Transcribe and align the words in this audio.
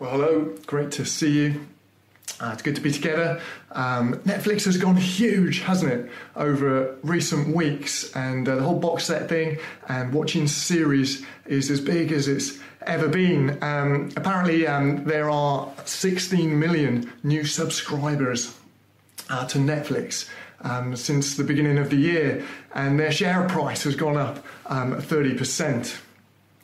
Well, 0.00 0.12
hello, 0.12 0.56
great 0.66 0.92
to 0.92 1.04
see 1.04 1.30
you. 1.30 1.66
Uh, 2.40 2.52
it's 2.54 2.62
good 2.62 2.74
to 2.76 2.80
be 2.80 2.90
together. 2.90 3.38
Um, 3.72 4.14
Netflix 4.20 4.64
has 4.64 4.78
gone 4.78 4.96
huge, 4.96 5.60
hasn't 5.60 5.92
it, 5.92 6.10
over 6.36 6.96
recent 7.02 7.54
weeks, 7.54 8.10
and 8.16 8.48
uh, 8.48 8.56
the 8.56 8.62
whole 8.62 8.80
box 8.80 9.04
set 9.04 9.28
thing 9.28 9.58
and 9.88 10.10
watching 10.10 10.48
series 10.48 11.22
is 11.44 11.70
as 11.70 11.82
big 11.82 12.12
as 12.12 12.28
it's 12.28 12.58
ever 12.86 13.08
been. 13.08 13.62
Um, 13.62 14.08
apparently, 14.16 14.66
um, 14.66 15.04
there 15.04 15.28
are 15.28 15.70
16 15.84 16.58
million 16.58 17.12
new 17.22 17.44
subscribers 17.44 18.56
uh, 19.28 19.46
to 19.48 19.58
Netflix. 19.58 20.30
Um, 20.62 20.94
since 20.96 21.36
the 21.36 21.44
beginning 21.44 21.78
of 21.78 21.88
the 21.88 21.96
year, 21.96 22.46
and 22.74 23.00
their 23.00 23.12
share 23.12 23.46
price 23.48 23.84
has 23.84 23.96
gone 23.96 24.18
up 24.18 24.44
um, 24.66 24.94
30%. 24.94 25.98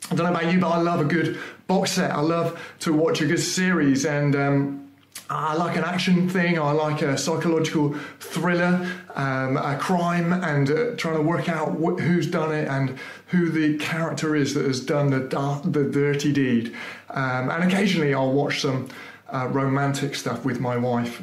I 0.09 0.15
don't 0.15 0.25
know 0.25 0.39
about 0.39 0.51
you, 0.51 0.59
but 0.59 0.69
I 0.69 0.81
love 0.81 1.01
a 1.01 1.05
good 1.05 1.37
box 1.67 1.91
set. 1.91 2.11
I 2.11 2.21
love 2.21 2.59
to 2.79 2.93
watch 2.93 3.21
a 3.21 3.25
good 3.25 3.39
series, 3.39 4.05
and 4.05 4.35
um, 4.35 4.89
I 5.29 5.55
like 5.55 5.75
an 5.75 5.83
action 5.83 6.29
thing. 6.29 6.57
I 6.57 6.71
like 6.71 7.01
a 7.01 7.17
psychological 7.17 7.93
thriller, 8.19 8.89
um, 9.15 9.57
a 9.57 9.77
crime, 9.77 10.31
and 10.31 10.69
uh, 10.71 10.95
trying 10.95 11.15
to 11.15 11.21
work 11.21 11.49
out 11.49 11.73
wh- 11.73 11.99
who's 11.99 12.27
done 12.27 12.53
it 12.53 12.69
and 12.69 12.97
who 13.27 13.49
the 13.49 13.77
character 13.79 14.35
is 14.35 14.53
that 14.53 14.65
has 14.65 14.79
done 14.79 15.09
the 15.09 15.19
da- 15.19 15.59
the 15.59 15.83
dirty 15.83 16.31
deed. 16.31 16.73
Um, 17.09 17.49
and 17.49 17.63
occasionally, 17.65 18.13
I'll 18.13 18.31
watch 18.31 18.61
some 18.61 18.87
uh, 19.29 19.49
romantic 19.51 20.15
stuff 20.15 20.45
with 20.45 20.61
my 20.61 20.77
wife 20.77 21.21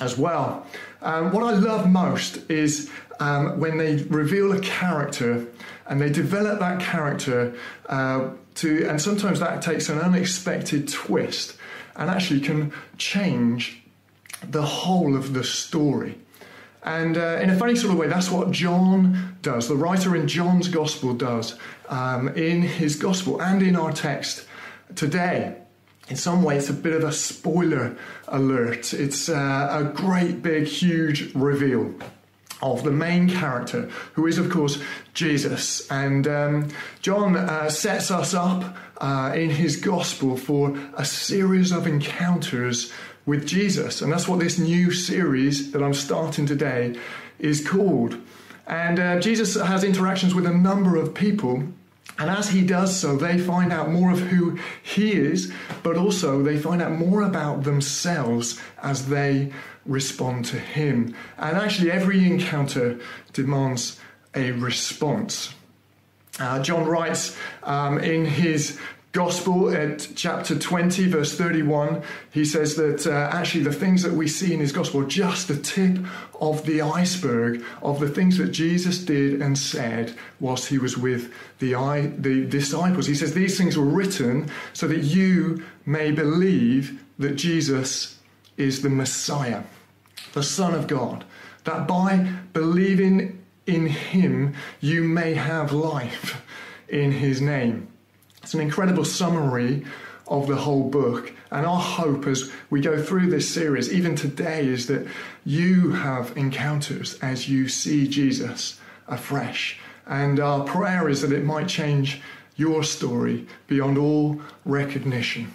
as 0.00 0.18
well. 0.18 0.66
Um, 1.02 1.30
what 1.32 1.44
I 1.44 1.52
love 1.56 1.88
most 1.88 2.50
is 2.50 2.90
um, 3.20 3.60
when 3.60 3.78
they 3.78 4.02
reveal 4.04 4.52
a 4.52 4.60
character 4.60 5.46
and 5.88 6.00
they 6.00 6.10
develop 6.10 6.60
that 6.60 6.80
character 6.80 7.54
uh, 7.86 8.30
to, 8.56 8.86
and 8.86 9.00
sometimes 9.00 9.40
that 9.40 9.62
takes 9.62 9.88
an 9.88 9.98
unexpected 9.98 10.88
twist 10.88 11.56
and 11.96 12.10
actually 12.10 12.40
can 12.40 12.72
change 12.96 13.82
the 14.48 14.62
whole 14.62 15.16
of 15.16 15.32
the 15.32 15.42
story. 15.42 16.18
And 16.84 17.16
uh, 17.16 17.40
in 17.42 17.50
a 17.50 17.56
funny 17.56 17.74
sort 17.74 17.92
of 17.92 17.98
way, 17.98 18.06
that's 18.06 18.30
what 18.30 18.50
John 18.50 19.36
does. 19.42 19.68
The 19.68 19.76
writer 19.76 20.14
in 20.14 20.28
John's 20.28 20.68
gospel 20.68 21.12
does 21.14 21.58
um, 21.88 22.28
in 22.28 22.62
his 22.62 22.96
gospel 22.96 23.42
and 23.42 23.62
in 23.62 23.74
our 23.74 23.92
text 23.92 24.46
today 24.94 25.56
in 26.08 26.16
some 26.16 26.42
way, 26.42 26.56
it's 26.56 26.70
a 26.70 26.74
bit 26.74 26.94
of 26.94 27.04
a 27.04 27.12
spoiler 27.12 27.96
alert. 28.28 28.94
It's 28.94 29.28
uh, 29.28 29.68
a 29.70 29.84
great, 29.84 30.42
big, 30.42 30.66
huge 30.66 31.34
reveal 31.34 31.94
of 32.60 32.82
the 32.82 32.90
main 32.90 33.28
character, 33.28 33.88
who 34.14 34.26
is, 34.26 34.38
of 34.38 34.50
course, 34.50 34.78
Jesus. 35.14 35.88
And 35.90 36.26
um, 36.26 36.68
John 37.00 37.36
uh, 37.36 37.70
sets 37.70 38.10
us 38.10 38.34
up 38.34 38.76
uh, 39.00 39.32
in 39.34 39.50
his 39.50 39.76
gospel 39.76 40.36
for 40.36 40.76
a 40.96 41.04
series 41.04 41.70
of 41.70 41.86
encounters 41.86 42.92
with 43.26 43.46
Jesus. 43.46 44.02
And 44.02 44.12
that's 44.12 44.26
what 44.26 44.40
this 44.40 44.58
new 44.58 44.90
series 44.90 45.72
that 45.72 45.82
I'm 45.82 45.94
starting 45.94 46.46
today 46.46 46.98
is 47.38 47.66
called. 47.66 48.16
And 48.66 48.98
uh, 48.98 49.20
Jesus 49.20 49.54
has 49.54 49.84
interactions 49.84 50.34
with 50.34 50.46
a 50.46 50.52
number 50.52 50.96
of 50.96 51.14
people 51.14 51.62
and 52.18 52.28
as 52.28 52.50
he 52.50 52.62
does 52.62 52.98
so, 52.98 53.16
they 53.16 53.38
find 53.38 53.72
out 53.72 53.90
more 53.90 54.10
of 54.10 54.18
who 54.20 54.58
he 54.82 55.12
is, 55.12 55.52
but 55.82 55.96
also 55.96 56.42
they 56.42 56.58
find 56.58 56.82
out 56.82 56.92
more 56.92 57.22
about 57.22 57.62
themselves 57.62 58.60
as 58.82 59.06
they 59.06 59.52
respond 59.86 60.44
to 60.46 60.58
him. 60.58 61.14
And 61.38 61.56
actually, 61.56 61.92
every 61.92 62.26
encounter 62.26 62.98
demands 63.32 64.00
a 64.34 64.50
response. 64.52 65.54
Uh, 66.40 66.60
John 66.62 66.86
writes 66.86 67.36
um, 67.62 67.98
in 67.98 68.24
his 68.24 68.78
Gospel 69.18 69.74
at 69.74 70.10
chapter 70.14 70.56
20, 70.56 71.08
verse 71.08 71.36
31, 71.36 72.04
he 72.30 72.44
says 72.44 72.76
that 72.76 73.04
uh, 73.04 73.36
actually 73.36 73.64
the 73.64 73.72
things 73.72 74.04
that 74.04 74.12
we 74.12 74.28
see 74.28 74.54
in 74.54 74.60
his 74.60 74.70
Gospel 74.70 75.00
are 75.00 75.06
just 75.06 75.48
the 75.48 75.56
tip 75.56 75.98
of 76.40 76.64
the 76.66 76.82
iceberg 76.82 77.64
of 77.82 77.98
the 77.98 78.08
things 78.08 78.38
that 78.38 78.52
Jesus 78.52 78.98
did 78.98 79.42
and 79.42 79.58
said 79.58 80.14
whilst 80.38 80.68
he 80.68 80.78
was 80.78 80.96
with 80.96 81.34
the, 81.58 81.72
the 82.16 82.46
disciples. 82.46 83.08
He 83.08 83.16
says 83.16 83.34
these 83.34 83.58
things 83.58 83.76
were 83.76 83.84
written 83.84 84.52
so 84.72 84.86
that 84.86 85.02
you 85.02 85.64
may 85.84 86.12
believe 86.12 87.04
that 87.18 87.34
Jesus 87.34 88.20
is 88.56 88.82
the 88.82 88.88
Messiah, 88.88 89.64
the 90.32 90.44
Son 90.44 90.76
of 90.76 90.86
God, 90.86 91.24
that 91.64 91.88
by 91.88 92.18
believing 92.52 93.44
in 93.66 93.88
him 93.88 94.54
you 94.80 95.02
may 95.02 95.34
have 95.34 95.72
life 95.72 96.40
in 96.88 97.10
his 97.10 97.40
name. 97.40 97.88
It's 98.48 98.54
an 98.54 98.60
incredible 98.60 99.04
summary 99.04 99.84
of 100.26 100.46
the 100.46 100.56
whole 100.56 100.88
book. 100.88 101.34
And 101.50 101.66
our 101.66 101.78
hope 101.78 102.26
as 102.26 102.50
we 102.70 102.80
go 102.80 103.02
through 103.02 103.28
this 103.28 103.46
series, 103.46 103.92
even 103.92 104.16
today, 104.16 104.66
is 104.66 104.86
that 104.86 105.06
you 105.44 105.90
have 105.90 106.34
encounters 106.34 107.18
as 107.20 107.46
you 107.46 107.68
see 107.68 108.08
Jesus 108.08 108.80
afresh. 109.06 109.78
And 110.06 110.40
our 110.40 110.64
prayer 110.64 111.10
is 111.10 111.20
that 111.20 111.30
it 111.30 111.44
might 111.44 111.68
change 111.68 112.22
your 112.56 112.84
story 112.84 113.46
beyond 113.66 113.98
all 113.98 114.40
recognition. 114.64 115.52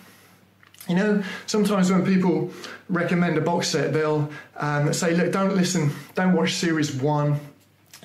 You 0.87 0.95
know, 0.95 1.23
sometimes 1.47 1.91
when 1.91 2.05
people 2.05 2.51
recommend 2.89 3.39
a 3.39 3.41
box 3.41 3.69
set, 3.69 3.91
they'll 3.91 4.29
um, 4.57 4.93
say, 4.93 5.15
look, 5.15 5.31
don't 5.31 5.55
listen, 5.55 5.91
don't 6.13 6.33
watch 6.33 6.53
series 6.53 6.93
one, 6.93 7.39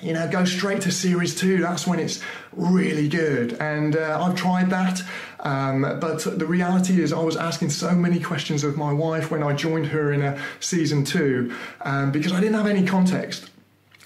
you 0.01 0.13
know, 0.13 0.27
go 0.29 0.45
straight 0.45 0.81
to 0.81 0.91
series 0.91 1.35
two. 1.35 1.59
That's 1.59 1.85
when 1.85 1.99
it's 1.99 2.21
really 2.53 3.07
good. 3.07 3.53
And 3.53 3.95
uh, 3.95 4.19
I've 4.21 4.35
tried 4.35 4.69
that. 4.69 5.01
Um, 5.41 5.81
but 5.99 6.19
the 6.37 6.45
reality 6.45 7.01
is, 7.01 7.13
I 7.13 7.19
was 7.19 7.37
asking 7.37 7.69
so 7.69 7.91
many 7.93 8.19
questions 8.19 8.63
of 8.63 8.77
my 8.77 8.91
wife 8.91 9.31
when 9.31 9.43
I 9.43 9.53
joined 9.53 9.87
her 9.87 10.11
in 10.11 10.21
a 10.21 10.39
season 10.59 11.05
two 11.05 11.55
um, 11.81 12.11
because 12.11 12.31
I 12.31 12.39
didn't 12.39 12.55
have 12.55 12.67
any 12.67 12.85
context. 12.85 13.49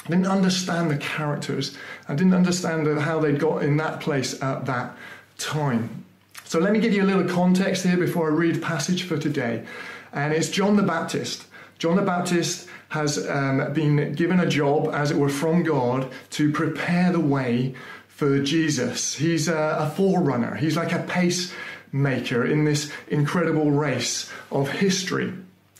I 0.05 0.09
didn't 0.09 0.27
understand 0.27 0.91
the 0.91 0.97
characters. 0.97 1.77
I 2.09 2.15
didn't 2.15 2.33
understand 2.33 2.87
how 2.99 3.19
they'd 3.19 3.39
got 3.39 3.63
in 3.63 3.77
that 3.77 4.01
place 4.01 4.41
at 4.41 4.65
that 4.65 4.95
time. 5.37 6.05
So 6.43 6.59
let 6.59 6.73
me 6.73 6.79
give 6.79 6.93
you 6.93 7.03
a 7.03 7.05
little 7.05 7.27
context 7.27 7.83
here 7.83 7.97
before 7.97 8.29
I 8.29 8.33
read 8.33 8.61
passage 8.61 9.03
for 9.03 9.17
today. 9.17 9.65
And 10.11 10.33
it's 10.33 10.49
John 10.49 10.75
the 10.75 10.83
Baptist. 10.83 11.45
John 11.79 11.95
the 11.95 12.03
Baptist 12.03 12.67
has 12.93 13.27
um, 13.27 13.73
been 13.73 14.13
given 14.13 14.39
a 14.39 14.45
job, 14.45 14.93
as 14.93 15.09
it 15.09 15.17
were, 15.17 15.27
from 15.27 15.63
God 15.63 16.11
to 16.29 16.51
prepare 16.51 17.11
the 17.11 17.19
way 17.19 17.73
for 18.07 18.39
Jesus. 18.43 19.15
He's 19.15 19.47
a, 19.47 19.77
a 19.79 19.89
forerunner, 19.89 20.53
he's 20.53 20.77
like 20.77 20.91
a 20.91 20.99
pacemaker 20.99 22.45
in 22.45 22.65
this 22.65 22.91
incredible 23.07 23.71
race 23.71 24.31
of 24.51 24.69
history. 24.69 25.33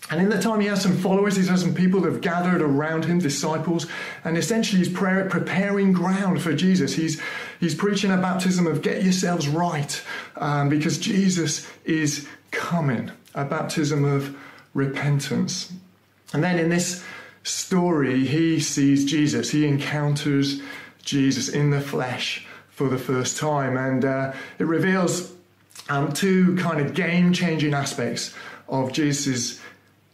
And 0.09 0.21
in 0.21 0.29
the 0.29 0.41
time, 0.41 0.59
he 0.59 0.65
has 0.65 0.81
some 0.81 0.97
followers, 0.97 1.35
he 1.35 1.45
has 1.45 1.61
some 1.61 1.75
people 1.75 2.01
that 2.01 2.11
have 2.11 2.21
gathered 2.21 2.63
around 2.63 3.05
him, 3.05 3.19
disciples, 3.19 3.85
and 4.23 4.35
essentially 4.35 4.79
he's 4.79 4.91
prayer, 4.91 5.29
preparing 5.29 5.93
ground 5.93 6.41
for 6.41 6.51
Jesus. 6.53 6.95
He's, 6.95 7.21
he's 7.59 7.75
preaching 7.75 8.09
a 8.09 8.17
baptism 8.17 8.65
of 8.65 8.81
get 8.81 9.03
yourselves 9.03 9.47
right 9.47 10.01
um, 10.37 10.67
because 10.67 10.97
Jesus 10.97 11.69
is 11.85 12.27
coming, 12.49 13.11
a 13.35 13.45
baptism 13.45 14.03
of 14.03 14.35
repentance. 14.73 15.71
And 16.33 16.43
then 16.43 16.59
in 16.59 16.69
this 16.69 17.03
story, 17.43 18.25
he 18.25 18.59
sees 18.59 19.05
Jesus. 19.05 19.51
He 19.51 19.67
encounters 19.67 20.61
Jesus 21.03 21.49
in 21.49 21.69
the 21.69 21.81
flesh 21.81 22.45
for 22.69 22.89
the 22.89 22.97
first 22.97 23.37
time. 23.37 23.77
And 23.77 24.03
uh, 24.03 24.33
it 24.57 24.65
reveals 24.65 25.31
um, 25.89 26.11
two 26.11 26.55
kind 26.57 26.79
of 26.79 26.93
game 26.93 27.33
changing 27.33 27.73
aspects 27.73 28.33
of 28.67 28.91
Jesus' 28.91 29.59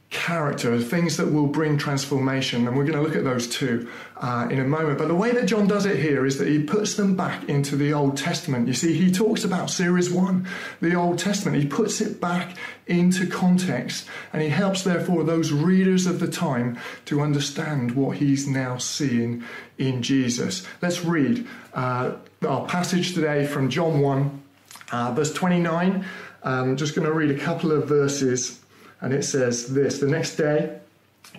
character, 0.10 0.80
things 0.80 1.18
that 1.18 1.32
will 1.32 1.46
bring 1.46 1.78
transformation. 1.78 2.68
And 2.68 2.76
we're 2.76 2.86
going 2.86 2.98
to 2.98 3.02
look 3.02 3.16
at 3.16 3.24
those 3.24 3.48
two 3.48 3.90
uh, 4.18 4.48
in 4.50 4.60
a 4.60 4.64
moment. 4.64 4.98
But 4.98 5.08
the 5.08 5.16
way 5.16 5.32
that 5.32 5.46
John 5.46 5.68
does 5.68 5.86
it 5.86 6.00
here 6.00 6.26
is 6.26 6.40
that 6.40 6.48
he 6.48 6.64
puts 6.64 6.96
them 6.96 7.16
back 7.16 7.48
into 7.48 7.76
the 7.76 7.94
Old 7.94 8.18
Testament. 8.18 8.68
You 8.68 8.74
see, 8.74 8.94
he 8.94 9.12
talks 9.12 9.44
about 9.44 9.70
series 9.70 10.10
one, 10.10 10.48
the 10.82 10.96
Old 10.96 11.20
Testament. 11.20 11.62
He 11.62 11.68
puts 11.68 12.02
it 12.02 12.20
back 12.20 12.58
into 12.88 13.28
context 13.28 14.08
and 14.34 14.42
he 14.42 14.50
helps, 14.50 14.84
therefore, 14.84 15.24
those 15.24 15.52
readers 15.52 16.08
of 16.08 16.20
the 16.20 16.28
time 16.28 16.80
to 17.06 17.22
understand 17.22 17.92
what 17.92 18.18
he's 18.18 18.48
now 18.48 18.78
seeing 18.78 19.44
in 19.78 20.02
Jesus. 20.02 20.66
Let's 20.82 21.06
read 21.06 21.46
uh, 21.76 22.14
our 22.48 22.66
passage 22.66 23.14
today 23.14 23.46
from 23.46 23.70
John 23.70 24.00
1, 24.00 24.44
uh, 24.92 25.12
verse 25.12 25.34
29. 25.34 26.04
I'm 26.42 26.78
just 26.78 26.96
going 26.96 27.06
to 27.06 27.14
read 27.14 27.30
a 27.30 27.38
couple 27.38 27.72
of 27.72 27.88
verses 27.88 28.60
and 29.02 29.14
it 29.14 29.24
says 29.24 29.74
this 29.74 30.00
The 30.00 30.08
next 30.08 30.36
day, 30.36 30.80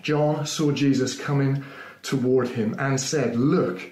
John 0.03 0.47
saw 0.47 0.73
Jesus 0.73 1.19
coming 1.19 1.65
toward 2.03 2.49
him 2.49 2.75
and 2.79 3.01
said, 3.01 3.37
Look, 3.37 3.91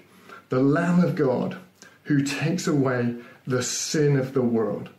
the 0.49 0.59
Lamb 0.59 1.03
of 1.03 1.15
God 1.15 1.57
who 2.03 2.23
takes 2.23 2.67
away 2.67 3.15
the 3.45 3.61
sin 3.61 4.17
of 4.17 4.33
the 4.33 4.41
world. 4.41 4.89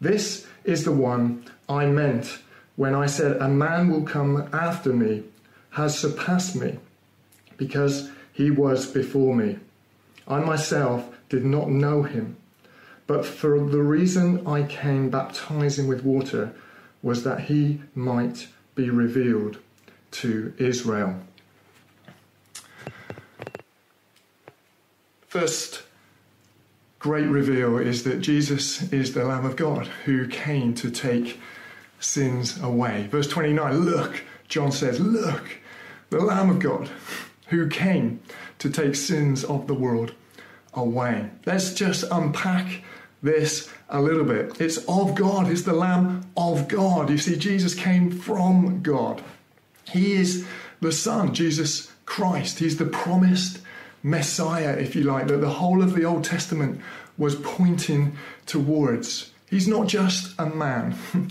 This 0.00 0.46
is 0.64 0.84
the 0.84 0.92
one 0.92 1.44
I 1.68 1.86
meant 1.86 2.38
when 2.76 2.94
I 2.94 3.06
said, 3.06 3.36
A 3.36 3.48
man 3.48 3.90
will 3.90 4.02
come 4.02 4.48
after 4.52 4.92
me, 4.92 5.22
has 5.70 5.98
surpassed 5.98 6.56
me, 6.56 6.78
because 7.56 8.10
he 8.32 8.50
was 8.50 8.86
before 8.86 9.34
me. 9.34 9.58
I 10.26 10.40
myself 10.40 11.08
did 11.28 11.44
not 11.44 11.70
know 11.70 12.02
him, 12.02 12.36
but 13.06 13.24
for 13.24 13.58
the 13.68 13.82
reason 13.82 14.46
I 14.46 14.62
came 14.62 15.10
baptizing 15.10 15.86
with 15.88 16.04
water, 16.04 16.54
was 17.02 17.24
that 17.24 17.42
he 17.42 17.80
might 17.94 18.48
be 18.74 18.90
revealed 18.90 19.58
to 20.10 20.52
Israel. 20.58 21.16
First 25.26 25.82
great 26.98 27.26
reveal 27.26 27.78
is 27.78 28.04
that 28.04 28.20
Jesus 28.20 28.92
is 28.92 29.14
the 29.14 29.24
Lamb 29.24 29.44
of 29.44 29.56
God 29.56 29.86
who 30.04 30.26
came 30.26 30.74
to 30.74 30.90
take 30.90 31.40
sins 32.00 32.60
away. 32.60 33.06
Verse 33.10 33.28
29 33.28 33.84
Look, 33.84 34.24
John 34.48 34.72
says, 34.72 35.00
Look, 35.00 35.58
the 36.10 36.18
Lamb 36.18 36.50
of 36.50 36.58
God 36.58 36.90
who 37.48 37.68
came 37.68 38.20
to 38.58 38.70
take 38.70 38.94
sins 38.94 39.44
of 39.44 39.66
the 39.66 39.74
world 39.74 40.14
away. 40.74 41.30
Let's 41.46 41.74
just 41.74 42.04
unpack 42.10 42.82
this 43.22 43.70
a 43.88 44.00
little 44.00 44.24
bit. 44.24 44.60
It's 44.60 44.78
of 44.88 45.14
God, 45.14 45.50
it's 45.50 45.62
the 45.62 45.72
Lamb 45.72 46.30
of 46.36 46.68
God. 46.68 47.10
You 47.10 47.18
see, 47.18 47.36
Jesus 47.36 47.74
came 47.74 48.10
from 48.10 48.82
God. 48.82 49.22
He 49.90 50.12
is 50.12 50.46
the 50.80 50.92
Son, 50.92 51.34
Jesus 51.34 51.92
Christ. 52.06 52.58
He's 52.58 52.76
the 52.76 52.86
promised 52.86 53.60
Messiah, 54.02 54.76
if 54.78 54.94
you 54.94 55.02
like, 55.02 55.26
that 55.26 55.40
the 55.40 55.48
whole 55.48 55.82
of 55.82 55.94
the 55.94 56.04
Old 56.04 56.24
Testament 56.24 56.80
was 57.18 57.34
pointing 57.36 58.16
towards. 58.46 59.30
He's 59.48 59.68
not 59.68 59.88
just 59.88 60.34
a 60.38 60.46
man, 60.46 60.96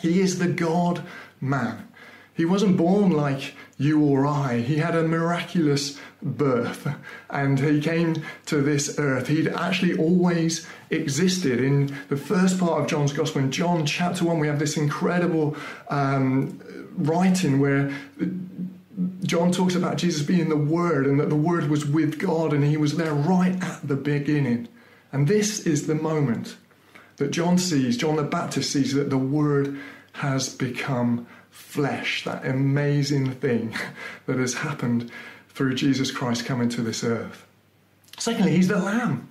he 0.00 0.20
is 0.20 0.38
the 0.38 0.48
God 0.48 1.02
man. 1.40 1.88
He 2.34 2.44
wasn't 2.44 2.76
born 2.76 3.10
like 3.10 3.54
you 3.76 4.02
or 4.02 4.26
I. 4.26 4.60
He 4.60 4.78
had 4.78 4.94
a 4.94 5.02
miraculous 5.02 5.98
birth 6.22 6.88
and 7.28 7.58
he 7.58 7.80
came 7.80 8.22
to 8.46 8.62
this 8.62 8.98
earth. 8.98 9.28
He'd 9.28 9.48
actually 9.48 9.96
always 9.98 10.66
existed. 10.90 11.60
In 11.60 11.94
the 12.08 12.16
first 12.16 12.58
part 12.58 12.80
of 12.80 12.88
John's 12.88 13.12
Gospel, 13.12 13.42
in 13.42 13.50
John 13.50 13.84
chapter 13.84 14.24
1, 14.24 14.38
we 14.38 14.46
have 14.46 14.58
this 14.58 14.76
incredible 14.76 15.56
um, 15.88 16.60
writing 16.96 17.60
where 17.60 17.92
John 19.24 19.52
talks 19.52 19.74
about 19.74 19.96
Jesus 19.96 20.22
being 20.22 20.48
the 20.48 20.56
Word 20.56 21.06
and 21.06 21.20
that 21.20 21.28
the 21.28 21.36
Word 21.36 21.68
was 21.68 21.84
with 21.84 22.18
God 22.18 22.52
and 22.52 22.64
he 22.64 22.76
was 22.76 22.96
there 22.96 23.14
right 23.14 23.62
at 23.62 23.86
the 23.86 23.96
beginning. 23.96 24.68
And 25.12 25.28
this 25.28 25.60
is 25.66 25.86
the 25.86 25.94
moment 25.94 26.56
that 27.16 27.30
John 27.30 27.58
sees, 27.58 27.96
John 27.96 28.16
the 28.16 28.22
Baptist 28.22 28.72
sees 28.72 28.94
that 28.94 29.10
the 29.10 29.18
Word 29.18 29.78
has 30.14 30.54
become 30.54 31.26
flesh, 31.52 32.24
that 32.24 32.44
amazing 32.44 33.30
thing 33.32 33.76
that 34.26 34.38
has 34.38 34.54
happened 34.54 35.12
through 35.50 35.74
Jesus 35.74 36.10
Christ 36.10 36.44
coming 36.44 36.68
to 36.70 36.82
this 36.82 37.04
earth. 37.04 37.46
Secondly, 38.18 38.56
he's 38.56 38.68
the 38.68 38.78
Lamb. 38.78 39.28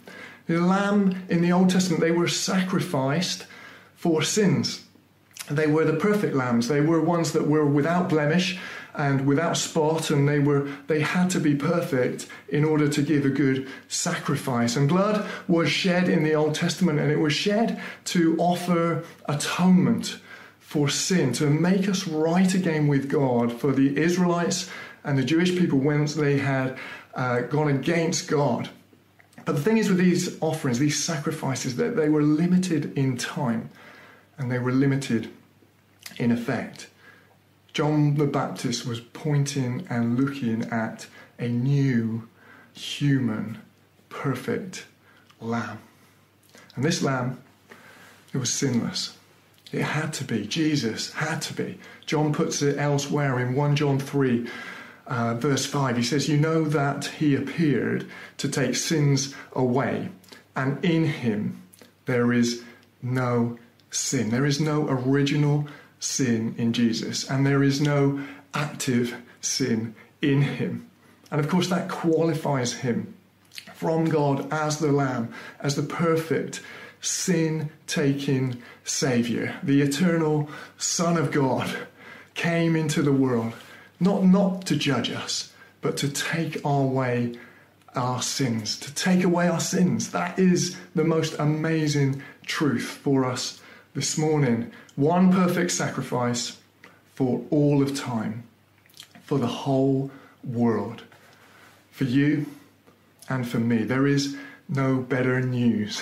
The 0.47 0.59
Lamb 0.59 1.23
in 1.29 1.41
the 1.41 1.51
Old 1.51 1.69
Testament, 1.69 2.01
they 2.01 2.12
were 2.12 2.27
sacrificed 2.27 3.45
for 3.95 4.21
sins. 4.21 4.85
They 5.50 5.68
were 5.68 5.85
the 5.85 5.94
perfect 5.94 6.35
lambs. 6.35 6.68
They 6.68 6.81
were 6.81 7.01
ones 7.01 7.31
that 7.33 7.47
were 7.47 7.65
without 7.65 8.09
blemish 8.09 8.59
and 8.94 9.25
without 9.25 9.57
spot, 9.57 10.09
and 10.09 10.27
they 10.27 10.39
were 10.39 10.69
they 10.88 11.00
had 11.00 11.29
to 11.31 11.39
be 11.39 11.56
perfect 11.56 12.27
in 12.50 12.63
order 12.63 12.88
to 12.89 13.01
give 13.01 13.25
a 13.25 13.29
good 13.29 13.67
sacrifice. 13.88 14.75
And 14.75 14.89
blood 14.89 15.25
was 15.47 15.69
shed 15.69 16.09
in 16.09 16.24
the 16.24 16.35
Old 16.35 16.56
Testament, 16.56 17.00
and 17.00 17.12
it 17.12 17.17
was 17.17 17.33
shed 17.33 17.81
to 18.06 18.35
offer 18.38 19.03
atonement 19.25 20.19
for 20.71 20.88
sin, 20.88 21.33
to 21.33 21.47
make 21.47 21.89
us 21.89 22.07
right 22.07 22.53
again 22.56 22.88
with 22.88 23.09
God. 23.09 23.51
For 23.51 23.73
the 23.73 23.97
Israelites 23.97 24.69
and 25.03 25.18
the 25.18 25.23
Jewish 25.23 25.50
people, 25.57 25.77
when 25.77 26.06
they 26.06 26.38
had 26.38 26.77
uh, 27.13 27.41
gone 27.41 27.68
against 27.68 28.29
God. 28.29 28.69
But 29.44 29.57
the 29.57 29.62
thing 29.62 29.79
is 29.79 29.89
with 29.89 29.97
these 29.97 30.41
offerings, 30.41 30.79
these 30.79 31.03
sacrifices, 31.03 31.75
that 31.75 31.97
they 31.97 32.07
were 32.07 32.23
limited 32.23 32.97
in 32.97 33.18
time 33.18 33.69
and 34.38 34.50
they 34.50 34.59
were 34.59 34.71
limited 34.71 35.29
in 36.18 36.31
effect. 36.31 36.88
John 37.74 38.15
the 38.15 38.25
Baptist 38.25 38.85
was 38.85 39.01
pointing 39.01 39.85
and 39.89 40.17
looking 40.17 40.63
at 40.71 41.06
a 41.38 41.50
new, 41.50 42.29
human, 42.71 43.57
perfect 44.07 44.85
lamb. 45.41 45.79
And 46.77 46.85
this 46.85 47.01
lamb, 47.01 47.44
it 48.33 48.38
was 48.38 48.53
sinless. 48.53 49.17
It 49.71 49.83
had 49.83 50.13
to 50.13 50.23
be. 50.23 50.45
Jesus 50.45 51.13
had 51.13 51.41
to 51.44 51.53
be. 51.53 51.79
John 52.06 52.33
puts 52.33 52.62
it 52.62 52.77
elsewhere 52.77 53.39
in 53.39 53.56
1 53.56 53.75
John 53.75 54.00
3, 54.00 54.47
uh, 55.07 55.35
verse 55.35 55.65
5. 55.65 55.97
He 55.97 56.03
says, 56.03 56.27
You 56.27 56.38
know 56.38 56.65
that 56.65 57.06
he 57.06 57.35
appeared 57.35 58.06
to 58.38 58.50
take 58.50 58.75
sins 58.75 59.33
away, 59.53 60.09
and 60.56 60.83
in 60.83 61.06
him 61.06 61.62
there 62.06 62.33
is 62.33 62.63
no 63.01 63.57
sin. 63.89 64.29
There 64.29 64.45
is 64.45 64.59
no 64.59 64.88
original 64.89 65.68
sin 66.00 66.56
in 66.57 66.74
Jesus, 66.74 67.29
and 67.29 67.45
there 67.45 67.63
is 67.63 67.79
no 67.79 68.21
active 68.53 69.15
sin 69.39 69.95
in 70.21 70.41
him. 70.41 70.89
And 71.29 71.39
of 71.39 71.47
course, 71.47 71.69
that 71.69 71.89
qualifies 71.89 72.74
him 72.74 73.13
from 73.74 74.06
God 74.06 74.51
as 74.51 74.79
the 74.79 74.91
Lamb, 74.91 75.33
as 75.59 75.75
the 75.75 75.83
perfect, 75.83 76.62
sin 77.01 77.71
taking 77.88 78.62
Saviour. 78.83 79.56
The 79.63 79.81
eternal 79.81 80.50
Son 80.77 81.18
of 81.18 81.31
God 81.31 81.69
came 82.36 82.75
into 82.75 83.01
the 83.01 83.12
world, 83.12 83.53
not, 84.00 84.24
not 84.24 84.65
to 84.68 84.75
judge 84.75 85.12
us, 85.12 85.51
but 85.81 85.98
to 85.98 86.09
take 86.09 86.63
our 86.65 86.86
way 86.86 87.33
our 87.94 88.21
sins, 88.21 88.80
to 88.80 88.94
take 88.94 89.24
away 89.24 89.50
our 89.50 89.59
sins. 89.59 90.12
That 90.12 90.39
is 90.39 90.77
the 90.95 91.03
most 91.03 91.36
amazing 91.39 92.24
truth 92.45 92.86
for 93.03 93.25
us 93.25 93.59
this 93.94 94.18
morning. 94.18 94.71
One 94.95 95.33
perfect 95.33 95.71
sacrifice 95.71 96.57
for 97.13 97.44
all 97.50 97.81
of 97.81 97.95
time, 98.00 98.44
for 99.24 99.38
the 99.38 99.48
whole 99.48 100.09
world, 100.44 101.03
for 101.92 102.06
you 102.06 102.45
and 103.27 103.48
for 103.48 103.59
me. 103.59 103.83
There 103.83 104.07
is 104.07 104.38
no 104.69 104.98
better 104.98 105.42
news 105.42 106.01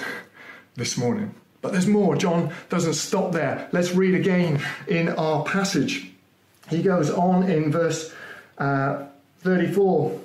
this 0.75 0.97
morning. 0.97 1.33
But 1.61 1.73
there's 1.73 1.87
more. 1.87 2.15
John 2.15 2.53
doesn't 2.69 2.93
stop 2.93 3.33
there. 3.33 3.67
Let's 3.71 3.91
read 3.91 4.15
again 4.15 4.61
in 4.87 5.09
our 5.09 5.43
passage. 5.43 6.09
He 6.69 6.81
goes 6.81 7.09
on 7.09 7.49
in 7.49 7.71
verse 7.71 8.13
uh, 8.57 9.05
34, 9.39 10.19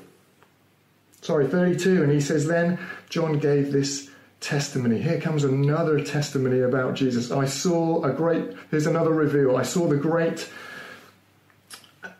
sorry, 1.22 1.46
32, 1.46 2.02
and 2.02 2.12
he 2.12 2.20
says, 2.20 2.46
Then 2.46 2.78
John 3.08 3.38
gave 3.38 3.72
this 3.72 4.10
testimony. 4.40 5.00
Here 5.00 5.20
comes 5.20 5.42
another 5.42 6.04
testimony 6.04 6.60
about 6.60 6.94
Jesus. 6.94 7.30
I 7.30 7.46
saw 7.46 8.04
a 8.04 8.12
great, 8.12 8.44
here's 8.70 8.86
another 8.86 9.12
reveal. 9.12 9.56
I 9.56 9.62
saw 9.62 9.86
the 9.86 9.96
great, 9.96 10.50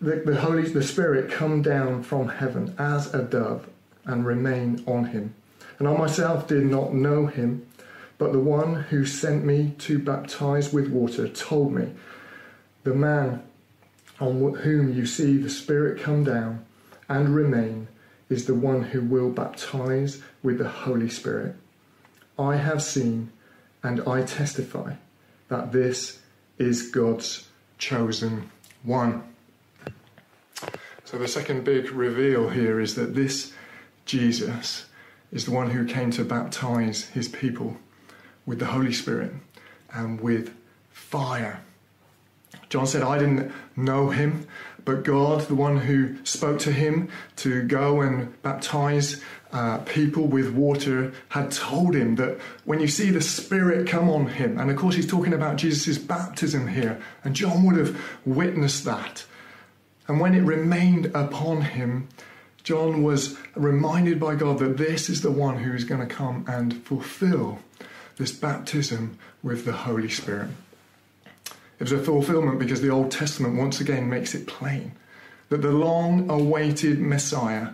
the, 0.01 0.23
the 0.25 0.41
Holy, 0.41 0.63
the 0.63 0.83
Spirit 0.83 1.31
come 1.31 1.61
down 1.61 2.03
from 2.03 2.29
heaven 2.29 2.75
as 2.79 3.13
a 3.13 3.23
dove 3.23 3.69
and 4.07 4.25
remain 4.25 4.83
on 4.87 5.07
him. 5.07 5.35
And 5.79 5.87
I 5.87 5.97
myself 5.97 6.49
did 6.49 6.65
not 6.65 6.95
know 6.95 7.27
him, 7.27 7.67
but 8.19 8.33
the 8.33 8.41
one 8.41 8.75
who 8.85 9.05
sent 9.05 9.45
me 9.45 9.75
to 9.79 9.99
baptize 9.99 10.73
with 10.73 10.89
water 10.89 11.29
told 11.29 11.73
me, 11.73 11.93
The 12.85 12.95
man 12.95 13.43
on 14.21 14.55
whom 14.55 14.95
you 14.95 15.07
see 15.07 15.37
the 15.37 15.51
Spirit 15.51 16.01
come 16.01 16.25
down 16.25 16.65
and 17.09 17.35
remain 17.35 17.89
is 18.29 18.47
the 18.47 18.55
one 18.55 18.83
who 18.83 19.01
will 19.01 19.31
baptize 19.31 20.23
with 20.43 20.59
the 20.59 20.69
Holy 20.69 21.09
Spirit. 21.09 21.57
I 22.39 22.57
have 22.57 22.83
seen 22.83 23.31
and 23.83 24.01
I 24.09 24.23
testify 24.23 24.95
that 25.49 25.73
this 25.73 26.21
is 26.59 26.91
God's 26.91 27.49
chosen 27.79 28.51
one. 28.83 29.25
So, 31.05 31.19
the 31.19 31.29
second 31.29 31.65
big 31.65 31.91
reveal 31.91 32.49
here 32.49 32.81
is 32.81 32.95
that 32.95 33.15
this 33.15 33.53
Jesus 34.07 34.87
is 35.31 35.45
the 35.45 35.51
one 35.51 35.71
who 35.71 35.85
came 35.85 36.11
to 36.13 36.25
baptize 36.25 37.09
his 37.09 37.29
people 37.29 37.77
with 38.47 38.59
the 38.59 38.67
Holy 38.67 38.93
Spirit 38.93 39.33
and 39.93 40.21
with 40.21 40.55
fire. 40.91 41.61
John 42.69 42.87
said, 42.87 43.03
I 43.03 43.19
didn't 43.19 43.53
know 43.77 44.11
him, 44.11 44.47
but 44.85 45.05
God, 45.05 45.43
the 45.43 45.55
one 45.55 45.79
who 45.79 46.17
spoke 46.25 46.59
to 46.61 46.73
him 46.73 47.09
to 47.37 47.63
go 47.63 48.01
and 48.01 48.41
baptize 48.43 49.23
uh, 49.53 49.79
people 49.79 50.27
with 50.27 50.53
water, 50.53 51.13
had 51.29 51.53
told 51.53 51.95
him 51.95 52.17
that 52.17 52.39
when 52.65 52.81
you 52.81 52.89
see 52.89 53.11
the 53.11 53.21
Spirit 53.21 53.87
come 53.87 54.11
on 54.11 54.27
him, 54.27 54.59
and 54.59 54.71
of 54.71 54.77
course 54.77 54.97
he's 54.97 55.07
talking 55.07 55.33
about 55.33 55.57
Jesus' 55.57 55.97
baptism 55.99 56.69
here, 56.69 57.01
and 57.23 57.35
John 57.35 57.65
would 57.65 57.77
have 57.77 57.99
witnessed 58.25 58.85
that. 58.85 59.25
And 60.09 60.21
when 60.21 60.35
it 60.35 60.43
remained 60.43 61.07
upon 61.15 61.63
him, 61.63 62.09
John 62.63 63.03
was 63.03 63.39
reminded 63.55 64.19
by 64.19 64.35
God 64.35 64.59
that 64.59 64.77
this 64.77 65.09
is 65.09 65.23
the 65.23 65.31
one 65.31 65.59
who 65.59 65.73
is 65.73 65.85
going 65.85 66.01
to 66.01 66.13
come 66.13 66.45
and 66.49 66.83
fulfill 66.85 67.61
this 68.17 68.33
baptism 68.33 69.19
with 69.43 69.65
the 69.65 69.73
Holy 69.73 70.09
Spirit. 70.09 70.51
It 71.79 71.83
was 71.83 71.93
a 71.93 71.99
fulfillment 71.99 72.59
because 72.59 72.81
the 72.81 72.91
Old 72.91 73.11
Testament 73.11 73.57
once 73.57 73.81
again 73.81 74.09
makes 74.09 74.35
it 74.35 74.47
plain 74.47 74.93
that 75.49 75.63
the 75.63 75.73
long 75.73 76.31
awaited 76.31 77.01
Messiah 77.01 77.71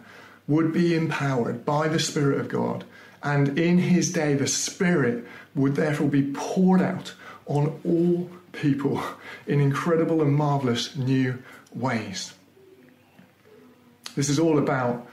would 0.48 0.72
be 0.72 0.94
empowered 0.94 1.64
by 1.64 1.86
the 1.88 1.98
Spirit 1.98 2.40
of 2.40 2.48
God, 2.48 2.84
and 3.22 3.58
in 3.58 3.78
his 3.78 4.12
day 4.12 4.34
the 4.34 4.46
Spirit 4.46 5.24
would 5.54 5.76
therefore 5.76 6.08
be 6.08 6.32
poured 6.32 6.82
out 6.82 7.14
on 7.46 7.80
all 7.84 8.30
people 8.52 9.02
in 9.46 9.60
incredible 9.60 10.22
and 10.22 10.34
marvelous 10.34 10.96
new 10.96 11.38
ways. 11.72 12.34
This 14.16 14.28
is 14.28 14.38
all 14.38 14.58
about 14.58 15.06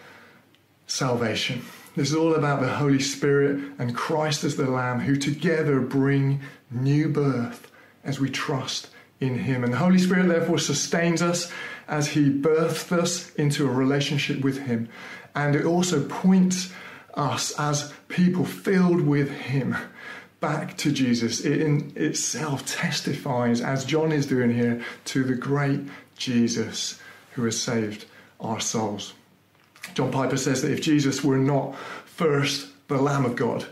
salvation. 0.88 1.64
This 1.98 2.12
is 2.12 2.16
all 2.16 2.36
about 2.36 2.62
the 2.62 2.68
Holy 2.68 3.00
Spirit 3.00 3.60
and 3.80 3.96
Christ 3.96 4.44
as 4.44 4.56
the 4.56 4.70
Lamb 4.70 5.00
who 5.00 5.16
together 5.16 5.80
bring 5.80 6.42
new 6.70 7.10
birth 7.10 7.72
as 8.04 8.20
we 8.20 8.30
trust 8.30 8.90
in 9.20 9.40
Him. 9.40 9.64
And 9.64 9.74
the 9.74 9.78
Holy 9.78 9.98
Spirit 9.98 10.28
therefore 10.28 10.60
sustains 10.60 11.24
us 11.24 11.52
as 11.88 12.10
He 12.10 12.30
births 12.30 12.92
us 12.92 13.34
into 13.34 13.68
a 13.68 13.72
relationship 13.72 14.42
with 14.42 14.60
Him. 14.60 14.90
And 15.34 15.56
it 15.56 15.66
also 15.66 16.08
points 16.08 16.72
us 17.16 17.60
as 17.60 17.92
people 18.10 18.46
filled 18.46 19.02
with 19.02 19.32
Him 19.32 19.76
back 20.40 20.78
to 20.78 20.92
Jesus. 20.92 21.40
It 21.40 21.60
in 21.64 21.94
itself 21.96 22.64
testifies, 22.68 23.60
as 23.60 23.86
John 23.86 24.12
is 24.12 24.28
doing 24.28 24.54
here, 24.54 24.86
to 25.06 25.24
the 25.24 25.34
great 25.34 25.80
Jesus 26.16 27.00
who 27.32 27.46
has 27.46 27.60
saved 27.60 28.06
our 28.40 28.60
souls. 28.60 29.16
John 29.98 30.12
Piper 30.12 30.38
says 30.38 30.62
that 30.62 30.72
if 30.72 30.80
Jesus 30.80 31.24
were 31.24 31.40
not 31.40 31.76
first 32.06 32.68
the 32.88 33.02
Lamb 33.02 33.26
of 33.26 33.36
God 33.36 33.66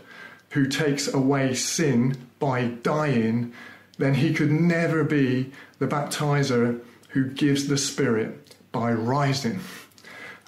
who 0.50 0.66
takes 0.66 1.06
away 1.14 1.54
sin 1.54 2.16
by 2.40 2.64
dying, 2.64 3.52
then 3.98 4.14
he 4.14 4.34
could 4.34 4.50
never 4.50 5.04
be 5.04 5.52
the 5.78 5.86
baptizer 5.86 6.80
who 7.10 7.26
gives 7.26 7.68
the 7.68 7.78
Spirit 7.78 8.56
by 8.72 8.90
rising. 8.92 9.60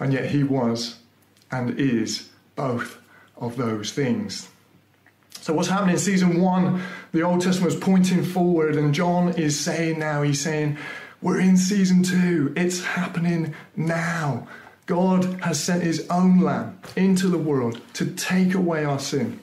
And 0.00 0.12
yet 0.12 0.32
he 0.32 0.42
was 0.42 0.98
and 1.52 1.78
is 1.78 2.28
both 2.56 2.98
of 3.36 3.56
those 3.56 3.92
things. 3.92 4.48
So, 5.42 5.54
what's 5.54 5.68
happening 5.68 5.94
in 5.94 6.00
season 6.00 6.40
one? 6.40 6.82
The 7.12 7.22
Old 7.22 7.40
Testament 7.40 7.74
is 7.74 7.78
pointing 7.78 8.24
forward, 8.24 8.74
and 8.74 8.92
John 8.92 9.28
is 9.34 9.60
saying 9.60 10.00
now, 10.00 10.22
he's 10.22 10.40
saying, 10.40 10.76
We're 11.22 11.38
in 11.38 11.56
season 11.56 12.02
two. 12.02 12.52
It's 12.56 12.82
happening 12.82 13.54
now. 13.76 14.48
God 14.88 15.42
has 15.42 15.62
sent 15.62 15.82
his 15.82 16.08
own 16.08 16.40
Lamb 16.40 16.80
into 16.96 17.28
the 17.28 17.38
world 17.38 17.78
to 17.92 18.06
take 18.06 18.54
away 18.54 18.86
our 18.86 18.98
sin, 18.98 19.38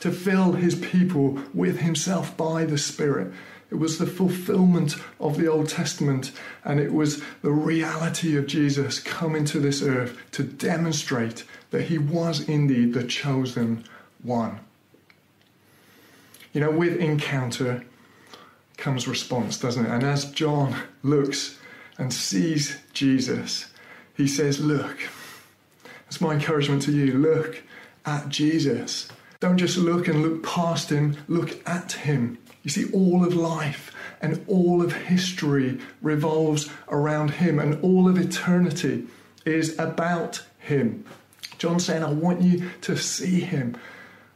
to 0.00 0.12
fill 0.12 0.52
his 0.52 0.74
people 0.74 1.40
with 1.54 1.80
himself 1.80 2.36
by 2.36 2.66
the 2.66 2.76
Spirit. 2.76 3.32
It 3.70 3.76
was 3.76 3.96
the 3.96 4.06
fulfillment 4.06 4.96
of 5.18 5.38
the 5.38 5.46
Old 5.46 5.70
Testament, 5.70 6.32
and 6.62 6.78
it 6.78 6.92
was 6.92 7.22
the 7.40 7.50
reality 7.50 8.36
of 8.36 8.46
Jesus 8.46 9.00
coming 9.00 9.46
to 9.46 9.58
this 9.58 9.80
earth 9.82 10.18
to 10.32 10.42
demonstrate 10.42 11.44
that 11.70 11.84
he 11.84 11.96
was 11.96 12.46
indeed 12.46 12.92
the 12.92 13.04
chosen 13.04 13.82
one. 14.22 14.60
You 16.52 16.60
know, 16.60 16.70
with 16.70 16.98
encounter 16.98 17.82
comes 18.76 19.08
response, 19.08 19.58
doesn't 19.58 19.86
it? 19.86 19.90
And 19.90 20.04
as 20.04 20.30
John 20.32 20.76
looks 21.02 21.58
and 21.96 22.12
sees 22.12 22.76
Jesus, 22.92 23.67
he 24.18 24.26
says, 24.26 24.60
Look, 24.60 24.98
that's 26.04 26.20
my 26.20 26.34
encouragement 26.34 26.82
to 26.82 26.92
you. 26.92 27.16
Look 27.16 27.62
at 28.04 28.28
Jesus. 28.28 29.08
Don't 29.40 29.56
just 29.56 29.78
look 29.78 30.08
and 30.08 30.22
look 30.22 30.42
past 30.42 30.90
him, 30.90 31.16
look 31.28 31.56
at 31.66 31.92
him. 31.92 32.36
You 32.64 32.70
see, 32.70 32.90
all 32.92 33.24
of 33.24 33.34
life 33.34 33.94
and 34.20 34.44
all 34.48 34.82
of 34.82 34.92
history 34.92 35.78
revolves 36.02 36.68
around 36.88 37.30
him, 37.30 37.60
and 37.60 37.80
all 37.82 38.08
of 38.08 38.18
eternity 38.18 39.06
is 39.44 39.78
about 39.78 40.42
him. 40.58 41.04
John's 41.58 41.84
saying, 41.84 42.02
I 42.02 42.10
want 42.10 42.42
you 42.42 42.68
to 42.82 42.96
see 42.96 43.40
him. 43.40 43.76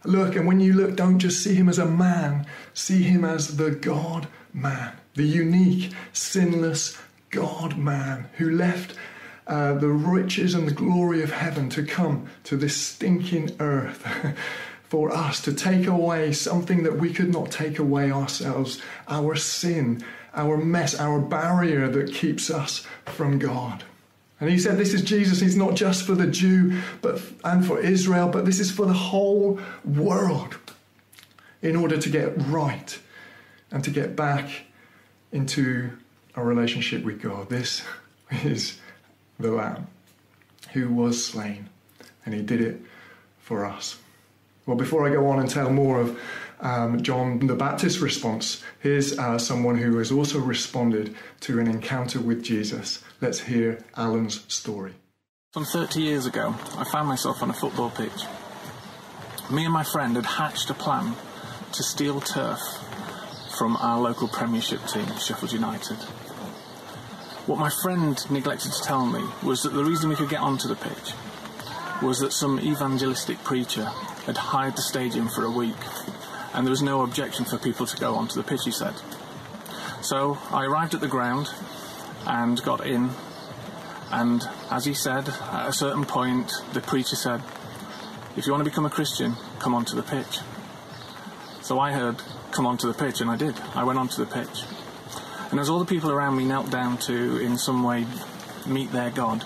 Look, 0.05 0.37
and 0.37 0.47
when 0.47 0.61
you 0.61 0.75
look, 0.75 0.95
don't 0.95 1.19
just 1.19 1.43
see 1.43 1.55
him 1.55 1.69
as 1.69 1.79
a 1.79 1.87
man, 1.87 2.47
see 2.73 3.03
him 3.03 3.25
as 3.25 3.57
the 3.57 3.73
God 3.73 4.29
man, 4.53 4.93
the 5.15 5.25
unique, 5.25 5.93
sinless 6.13 6.97
God 7.31 7.77
man 7.77 8.29
who 8.37 8.51
left 8.51 8.95
uh, 9.47 9.75
the 9.75 9.89
riches 9.89 10.55
and 10.55 10.67
the 10.67 10.73
glory 10.73 11.23
of 11.23 11.33
heaven 11.33 11.69
to 11.71 11.83
come 11.83 12.29
to 12.45 12.57
this 12.57 12.77
stinking 12.77 13.57
earth. 13.61 14.07
for 14.93 15.11
us 15.11 15.41
to 15.41 15.55
take 15.55 15.87
away 15.87 16.31
something 16.31 16.83
that 16.83 16.99
we 16.99 17.11
could 17.11 17.33
not 17.33 17.51
take 17.51 17.79
away 17.79 18.13
ourselves 18.13 18.79
our 19.09 19.35
sin, 19.35 20.05
our 20.35 20.59
mess, 20.59 21.01
our 21.01 21.19
barrier 21.19 21.89
that 21.89 22.13
keeps 22.13 22.51
us 22.51 22.87
from 23.07 23.39
God. 23.39 23.85
And 24.39 24.51
he 24.51 24.59
said, 24.59 24.77
This 24.77 24.93
is 24.93 25.01
Jesus. 25.01 25.41
He's 25.41 25.57
not 25.57 25.77
just 25.77 26.05
for 26.05 26.15
the 26.15 26.27
Jew 26.27 26.79
but, 27.01 27.23
and 27.43 27.65
for 27.65 27.81
Israel, 27.81 28.29
but 28.29 28.45
this 28.45 28.61
is 28.61 28.71
for 28.71 28.85
the 28.85 28.93
whole 28.93 29.59
world 29.83 30.59
in 31.63 31.75
order 31.75 31.97
to 31.97 32.11
get 32.11 32.35
right 32.49 32.99
and 33.71 33.83
to 33.85 33.91
get 33.91 34.15
back 34.15 34.51
into 35.33 35.91
a 36.35 36.45
relationship 36.45 37.03
with 37.03 37.23
God. 37.23 37.49
This 37.49 37.81
is 38.31 38.79
the 39.43 39.53
Lamb 39.53 39.87
who 40.73 40.89
was 40.89 41.25
slain, 41.25 41.69
and 42.25 42.35
he 42.35 42.43
did 42.43 42.61
it 42.61 42.81
for 43.39 43.65
us. 43.65 43.99
Well, 44.67 44.77
before 44.77 45.07
I 45.07 45.13
go 45.13 45.27
on 45.27 45.41
and 45.41 45.51
tell 45.51 45.71
more 45.71 46.01
of 46.01 46.19
um, 46.61 47.03
John 47.03 47.47
the 47.47 47.57
Baptist's 47.57 47.99
response, 47.99 48.63
here's 48.81 49.19
uh, 49.19 49.39
someone 49.39 49.77
who 49.77 49.99
has 49.99 50.13
also 50.13 50.39
responded 50.39 51.15
to 51.41 51.59
an 51.59 51.67
encounter 51.67 52.21
with 52.21 52.43
Jesus 52.43 53.03
Let's 53.21 53.41
hear 53.41 53.85
Alan's 53.97 54.45
story. 54.53 54.95
Some 55.55 55.65
30 55.65 56.01
years 56.01 56.27
ago, 56.27 56.55
I 56.77 56.85
found 56.91 57.07
myself 57.07 57.41
on 57.41 57.51
a 57.51 57.53
football 57.53 57.91
pitch. 57.91 58.25
Me 59.49 59.65
and 59.65 59.73
my 59.73 59.85
friend 59.85 60.17
had 60.17 60.27
hatched 60.27 60.71
a 60.71 60.75
plan 60.75 61.15
to 61.73 61.83
steal 61.85 62.21
turf 62.21 62.59
from 63.57 63.77
our 63.77 64.01
local 64.01 64.27
Premiership 64.27 64.85
team, 64.87 65.07
Sheffield 65.19 65.53
United. 65.53 65.99
What 67.47 67.59
my 67.59 67.71
friend 67.83 68.19
neglected 68.31 68.73
to 68.73 68.83
tell 68.83 69.07
me 69.07 69.23
was 69.43 69.63
that 69.63 69.73
the 69.73 69.85
reason 69.85 70.09
we 70.09 70.17
could 70.17 70.29
get 70.29 70.41
onto 70.41 70.69
the 70.69 70.77
pitch 70.77 71.13
was 72.01 72.21
that 72.21 72.33
some 72.33 72.61
evangelistic 72.61 73.43
preacher 73.43 73.85
had 74.27 74.37
hired 74.37 74.77
the 74.77 74.83
stadium 74.83 75.29
for 75.29 75.45
a 75.45 75.51
week, 75.51 75.77
and 76.55 76.67
there 76.67 76.71
was 76.71 76.83
no 76.83 77.03
objection 77.03 77.45
for 77.45 77.59
people 77.59 77.87
to 77.87 77.97
go 77.97 78.15
onto 78.15 78.35
the 78.35 78.49
pitch, 78.49 78.61
he 78.65 78.71
said. 78.71 78.95
So 80.03 80.39
I 80.51 80.67
arrived 80.67 80.95
at 80.95 81.01
the 81.01 81.09
ground, 81.09 81.49
and 82.27 82.63
got 82.63 82.87
in. 82.87 83.11
And 84.11 84.43
as 84.71 84.85
he 84.85 84.95
said, 84.95 85.29
at 85.29 85.69
a 85.69 85.73
certain 85.73 86.05
point, 86.05 86.53
the 86.73 86.81
preacher 86.81 87.17
said, 87.17 87.43
If 88.37 88.47
you 88.47 88.53
want 88.53 88.65
to 88.65 88.71
become 88.71 88.87
a 88.87 88.91
Christian, 88.91 89.35
come 89.59 89.75
onto 89.75 89.97
the 89.97 90.03
pitch. 90.03 90.41
So 91.63 91.79
I 91.79 91.93
heard, 91.93 92.23
Come 92.53 92.67
onto 92.67 92.87
the 92.87 92.93
pitch, 92.93 93.23
and 93.23 93.31
I 93.31 93.37
did. 93.37 93.59
I 93.75 93.83
went 93.83 93.99
onto 93.99 94.23
the 94.23 94.31
pitch. 94.31 94.65
And 95.53 95.61
as 95.61 95.69
all 95.69 95.79
the 95.79 95.85
people 95.85 96.11
around 96.11 96.35
me 96.39 96.47
knelt 96.47 96.71
down 96.71 96.97
to, 97.01 97.37
in 97.37 97.59
some 97.59 97.85
way, 97.85 98.07
meet 98.67 98.91
their 98.91 99.11
God, 99.11 99.45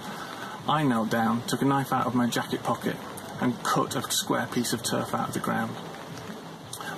I 0.68 0.84
knelt 0.84 1.10
down, 1.10 1.42
took 1.48 1.62
a 1.62 1.64
knife 1.64 1.92
out 1.92 2.06
of 2.06 2.14
my 2.14 2.28
jacket 2.28 2.62
pocket, 2.62 2.96
and 3.40 3.60
cut 3.64 3.96
a 3.96 4.02
square 4.12 4.46
piece 4.46 4.72
of 4.72 4.84
turf 4.84 5.12
out 5.12 5.28
of 5.28 5.34
the 5.34 5.40
ground. 5.40 5.74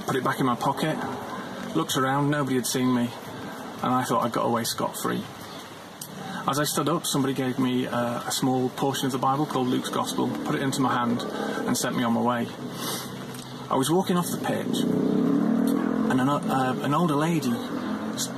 Put 0.07 0.15
it 0.15 0.23
back 0.23 0.41
in 0.41 0.47
my 0.47 0.57
pocket, 0.57 0.99
looked 1.75 1.97
around, 1.97 2.29
nobody 2.29 2.57
had 2.57 2.67
seen 2.67 2.95
me, 2.95 3.09
and 3.83 3.95
I 3.95 4.05
thought 4.05 4.25
I'd 4.25 4.33
got 4.33 4.45
away 4.45 4.65
scot 4.65 4.95
free. 4.95 5.25
As 6.47 6.59
I 6.59 6.65
stood 6.65 6.91
up, 6.91 7.07
somebody 7.07 7.33
gave 7.33 7.59
me 7.59 7.87
a, 7.87 8.31
small 8.31 8.69
portion 8.69 9.07
of 9.07 9.13
the 9.13 9.19
Bible 9.19 9.47
called 9.47 9.69
Luke's 9.69 9.89
Gospel, 9.89 10.29
put 10.45 10.55
it 10.55 10.61
into 10.61 10.83
my 10.83 10.95
hand, 10.95 11.23
and 11.67 11.75
sent 11.75 11.97
me 11.97 12.05
on 12.05 12.13
my 12.13 12.21
way. 12.21 12.47
I 13.71 13.77
was 13.77 13.91
walking 13.91 14.19
off 14.19 14.31
the 14.31 14.37
pitch, 14.37 14.81
and 16.11 16.21
an, 16.21 16.29
uh, 16.29 16.79
an 16.83 16.93
older 16.93 17.17
lady 17.17 17.55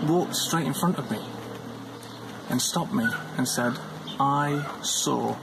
walked 0.07 0.37
straight 0.37 0.67
in 0.67 0.75
front 0.75 0.99
of 0.99 1.11
me 1.11 1.21
and 2.51 2.61
stopped 2.61 2.93
me 2.93 3.07
and 3.39 3.49
said, 3.49 3.75
I 4.19 4.67
saw 4.83 5.37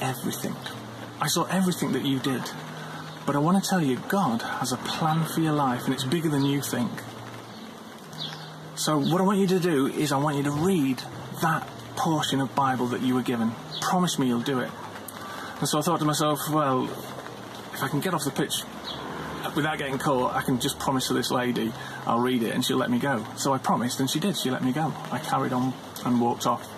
everything. 0.00 0.56
I 1.20 1.28
saw 1.28 1.44
everything 1.44 1.92
that 1.92 2.04
you 2.04 2.18
did. 2.18 2.42
But 3.26 3.36
I 3.36 3.38
want 3.38 3.62
to 3.62 3.68
tell 3.68 3.82
you, 3.82 3.98
God 4.08 4.42
has 4.42 4.72
a 4.72 4.76
plan 4.76 5.24
for 5.24 5.40
your 5.40 5.52
life, 5.52 5.84
and 5.84 5.94
it's 5.94 6.04
bigger 6.04 6.28
than 6.28 6.44
you 6.44 6.60
think. 6.60 6.90
So, 8.76 8.98
what 8.98 9.20
I 9.20 9.24
want 9.24 9.38
you 9.38 9.46
to 9.48 9.58
do 9.58 9.86
is, 9.86 10.12
I 10.12 10.18
want 10.18 10.36
you 10.36 10.42
to 10.44 10.50
read 10.50 11.02
that 11.42 11.68
portion 11.96 12.40
of 12.40 12.54
Bible 12.54 12.86
that 12.88 13.02
you 13.02 13.14
were 13.14 13.22
given. 13.22 13.52
Promise 13.80 14.18
me 14.18 14.28
you'll 14.28 14.40
do 14.40 14.60
it. 14.60 14.70
And 15.58 15.68
so 15.68 15.78
I 15.78 15.82
thought 15.82 15.98
to 16.00 16.04
myself, 16.04 16.38
well, 16.50 16.84
if 17.72 17.82
I 17.82 17.88
can 17.88 18.00
get 18.00 18.14
off 18.14 18.24
the 18.24 18.30
pitch 18.30 18.62
without 19.54 19.78
getting 19.78 19.98
caught, 19.98 20.34
I 20.34 20.42
can 20.42 20.60
just 20.60 20.78
promise 20.78 21.08
to 21.08 21.14
this 21.14 21.30
lady 21.30 21.72
I'll 22.06 22.20
read 22.20 22.42
it 22.42 22.54
and 22.54 22.64
she'll 22.64 22.78
let 22.78 22.90
me 22.90 22.98
go. 22.98 23.24
So 23.36 23.52
I 23.52 23.58
promised 23.58 24.00
and 24.00 24.08
she 24.08 24.20
did. 24.20 24.36
She 24.36 24.50
let 24.50 24.64
me 24.64 24.72
go. 24.72 24.92
I 25.10 25.18
carried 25.18 25.52
on 25.52 25.74
and 26.04 26.20
walked 26.20 26.46
off, 26.46 26.68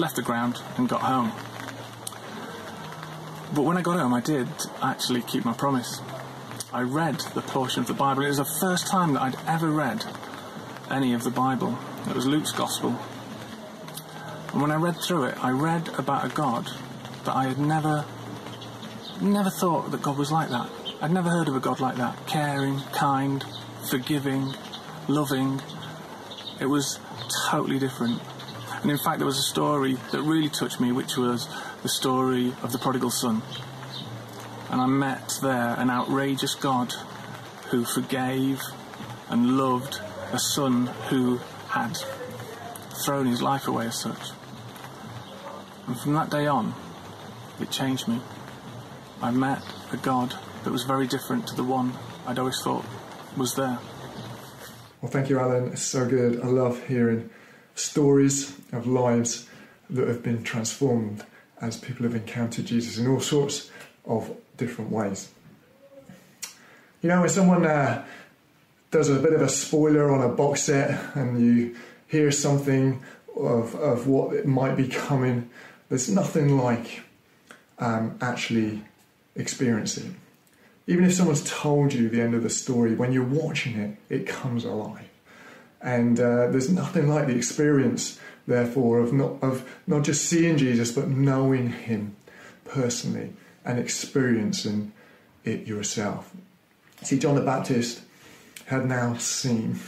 left 0.00 0.16
the 0.16 0.22
ground 0.22 0.60
and 0.76 0.88
got 0.88 1.02
home. 1.02 1.32
But 3.54 3.62
when 3.62 3.76
I 3.76 3.82
got 3.82 3.98
home, 3.98 4.12
I 4.12 4.20
did 4.20 4.48
actually 4.82 5.22
keep 5.22 5.44
my 5.44 5.52
promise. 5.52 6.00
I 6.72 6.82
read 6.82 7.20
the 7.34 7.40
portion 7.40 7.82
of 7.82 7.86
the 7.86 7.94
Bible. 7.94 8.24
It 8.24 8.28
was 8.28 8.38
the 8.38 8.44
first 8.44 8.88
time 8.88 9.12
that 9.14 9.22
I'd 9.22 9.36
ever 9.46 9.70
read 9.70 10.04
any 10.90 11.14
of 11.14 11.22
the 11.22 11.30
Bible. 11.30 11.78
It 12.08 12.16
was 12.16 12.26
Luke's 12.26 12.50
Gospel, 12.50 12.98
and 14.54 14.62
when 14.62 14.70
I 14.70 14.76
read 14.76 14.96
through 14.96 15.24
it, 15.24 15.42
I 15.42 15.50
read 15.50 15.88
about 15.98 16.24
a 16.24 16.28
God 16.28 16.70
that 17.24 17.34
I 17.34 17.48
had 17.48 17.58
never, 17.58 18.04
never 19.20 19.50
thought 19.50 19.90
that 19.90 20.00
God 20.00 20.16
was 20.16 20.30
like 20.30 20.48
that. 20.50 20.70
I'd 21.00 21.10
never 21.10 21.28
heard 21.28 21.48
of 21.48 21.56
a 21.56 21.60
God 21.60 21.80
like 21.80 21.96
that. 21.96 22.26
Caring, 22.28 22.78
kind, 22.92 23.44
forgiving, 23.90 24.54
loving, 25.08 25.60
It 26.60 26.66
was 26.66 26.98
totally 27.48 27.78
different. 27.78 28.20
And 28.82 28.90
in 28.90 28.98
fact, 28.98 29.18
there 29.18 29.26
was 29.26 29.38
a 29.38 29.42
story 29.42 29.96
that 30.12 30.22
really 30.22 30.48
touched 30.48 30.80
me, 30.80 30.92
which 30.92 31.16
was 31.16 31.48
the 31.82 31.88
story 31.88 32.52
of 32.62 32.70
the 32.72 32.78
prodigal 32.78 33.10
son. 33.10 33.42
And 34.70 34.80
I 34.80 34.86
met 34.86 35.38
there 35.42 35.74
an 35.78 35.90
outrageous 35.90 36.54
God 36.54 36.92
who 37.70 37.84
forgave 37.84 38.60
and 39.28 39.56
loved 39.56 40.00
a 40.32 40.38
son 40.38 40.86
who 41.08 41.40
had 41.68 41.98
thrown 43.04 43.26
his 43.26 43.42
life 43.42 43.66
away 43.66 43.86
as 43.86 44.00
such. 44.00 44.30
And 45.86 45.98
from 45.98 46.14
that 46.14 46.30
day 46.30 46.46
on, 46.46 46.74
it 47.60 47.70
changed 47.70 48.08
me. 48.08 48.20
I 49.22 49.30
met 49.30 49.62
a 49.92 49.96
God 49.96 50.34
that 50.64 50.72
was 50.72 50.84
very 50.84 51.06
different 51.06 51.46
to 51.48 51.56
the 51.56 51.64
one 51.64 51.94
I'd 52.26 52.38
always 52.38 52.60
thought 52.62 52.84
was 53.36 53.54
there. 53.54 53.78
Well, 55.04 55.10
thank 55.10 55.28
you, 55.28 55.38
Alan. 55.38 55.66
It's 55.66 55.82
so 55.82 56.08
good. 56.08 56.40
I 56.40 56.46
love 56.46 56.82
hearing 56.86 57.28
stories 57.74 58.56
of 58.72 58.86
lives 58.86 59.46
that 59.90 60.08
have 60.08 60.22
been 60.22 60.42
transformed 60.42 61.26
as 61.60 61.76
people 61.76 62.04
have 62.04 62.14
encountered 62.14 62.64
Jesus 62.64 62.96
in 62.96 63.06
all 63.06 63.20
sorts 63.20 63.70
of 64.06 64.34
different 64.56 64.90
ways. 64.90 65.30
You 67.02 67.10
know, 67.10 67.20
when 67.20 67.28
someone 67.28 67.66
uh, 67.66 68.02
does 68.90 69.10
a 69.10 69.16
bit 69.16 69.34
of 69.34 69.42
a 69.42 69.48
spoiler 69.50 70.10
on 70.10 70.22
a 70.22 70.34
box 70.34 70.62
set 70.62 70.98
and 71.14 71.38
you 71.38 71.76
hear 72.08 72.32
something 72.32 73.02
of, 73.36 73.74
of 73.74 74.06
what 74.06 74.46
might 74.46 74.74
be 74.74 74.88
coming, 74.88 75.50
there's 75.90 76.08
nothing 76.08 76.56
like 76.56 77.02
um, 77.78 78.16
actually 78.22 78.80
experiencing. 79.36 80.16
Even 80.86 81.04
if 81.04 81.14
someone's 81.14 81.48
told 81.48 81.92
you 81.92 82.08
the 82.08 82.20
end 82.20 82.34
of 82.34 82.42
the 82.42 82.50
story, 82.50 82.94
when 82.94 83.12
you're 83.12 83.24
watching 83.24 83.76
it, 83.76 83.96
it 84.08 84.26
comes 84.26 84.64
alive. 84.64 85.08
And 85.80 86.18
uh, 86.18 86.48
there's 86.48 86.70
nothing 86.70 87.08
like 87.08 87.26
the 87.26 87.36
experience, 87.36 88.18
therefore, 88.46 89.00
of 89.00 89.12
not, 89.12 89.42
of 89.42 89.68
not 89.86 90.02
just 90.02 90.26
seeing 90.26 90.56
Jesus, 90.56 90.92
but 90.92 91.08
knowing 91.08 91.70
Him 91.70 92.16
personally 92.64 93.32
and 93.64 93.78
experiencing 93.78 94.92
it 95.44 95.66
yourself. 95.66 96.30
See, 97.02 97.18
John 97.18 97.34
the 97.34 97.42
Baptist 97.42 98.02
had 98.66 98.86
now 98.86 99.16
seen 99.16 99.78